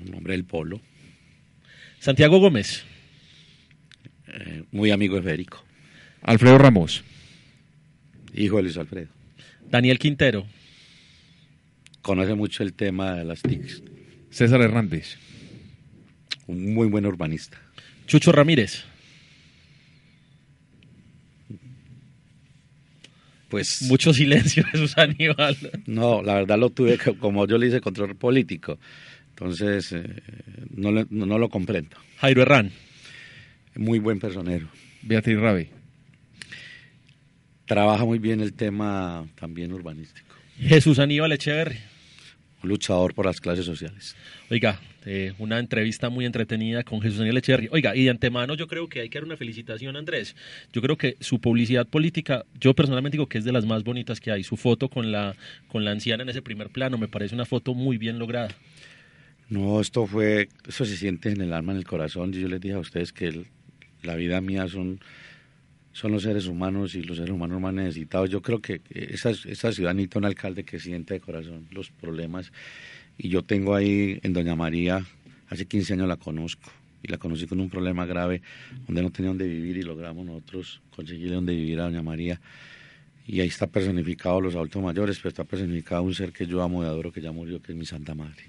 [0.01, 0.81] Un hombre del polo.
[2.01, 2.85] Santiago Gómez.
[4.27, 5.65] Eh, muy amigo de Federico.
[6.23, 7.05] Alfredo Ramos.
[8.35, 9.09] Hijo de Luis Alfredo.
[9.71, 10.47] Daniel Quintero.
[12.03, 13.83] Conoce mucho el tema de las TICs.
[14.31, 15.17] César Hernández.
[16.47, 17.61] Un muy buen urbanista.
[18.07, 18.85] Chucho Ramírez.
[23.49, 23.83] Pues...
[23.83, 25.57] Mucho silencio, Jesús Aníbal.
[25.87, 28.79] No, la verdad lo tuve, como yo le hice control político.
[29.31, 30.23] Entonces, eh,
[30.71, 31.97] no, lo comprendo.
[32.19, 32.73] Jairo Herrán.
[33.77, 34.69] Muy buen personero.
[35.03, 35.71] Beatriz Rabe.
[37.65, 40.35] Trabaja muy bien el tema también urbanístico.
[40.59, 41.79] Jesús Aníbal Echeverri.
[42.63, 44.17] Un luchador por las clases sociales.
[44.51, 44.81] Oiga,
[45.11, 47.71] eh, una entrevista muy entretenida con Jesús Daniel Echeverri.
[47.73, 50.37] Oiga, y de antemano yo creo que hay que dar una felicitación Andrés.
[50.71, 54.21] Yo creo que su publicidad política, yo personalmente digo que es de las más bonitas
[54.21, 54.45] que hay.
[54.45, 55.35] Su foto con la,
[55.69, 58.51] con la anciana en ese primer plano me parece una foto muy bien lograda.
[59.49, 62.35] No, esto fue, eso se siente en el alma, en el corazón.
[62.35, 63.47] Yo les dije a ustedes que
[64.03, 65.01] la vida mía son,
[65.93, 68.29] son los seres humanos y los seres humanos más necesitados.
[68.29, 72.53] Yo creo que esa, esa ciudad necesita un alcalde que siente de corazón los problemas
[73.19, 75.05] y yo tengo ahí en Doña María,
[75.49, 76.71] hace 15 años la conozco,
[77.03, 78.41] y la conocí con un problema grave,
[78.87, 82.41] donde no tenía donde vivir y logramos nosotros conseguirle donde vivir a Doña María.
[83.27, 86.83] Y ahí está personificado los adultos mayores, pero está personificado un ser que yo amo
[86.83, 88.45] y adoro, que ya murió, que es mi Santa Madre.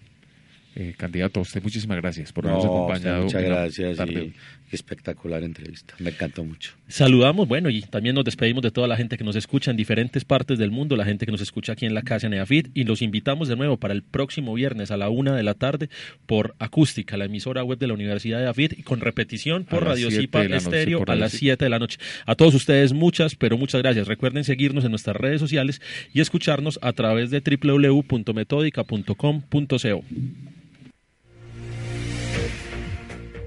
[0.76, 3.24] Eh, candidato, a usted muchísimas gracias por habernos acompañado.
[3.24, 4.34] Muchas gracias y,
[4.76, 5.93] espectacular entrevista.
[5.99, 6.74] Me encantó mucho.
[6.88, 10.26] Saludamos, bueno, y también nos despedimos de toda la gente que nos escucha en diferentes
[10.26, 12.84] partes del mundo, la gente que nos escucha aquí en la casa en EAFIT, y
[12.84, 15.89] los invitamos de nuevo para el próximo viernes a la una de la tarde
[16.26, 20.11] por Acústica, la emisora web de la Universidad de EAFIT, y con repetición por Radio
[20.11, 21.99] Cipa Estéreo a las 7 de la noche.
[22.26, 24.07] A todos ustedes muchas, pero muchas gracias.
[24.07, 25.82] Recuerden seguirnos en nuestras redes sociales
[26.13, 30.03] y escucharnos a través de www.metódica.com.co.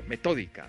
[0.09, 0.69] Metódica,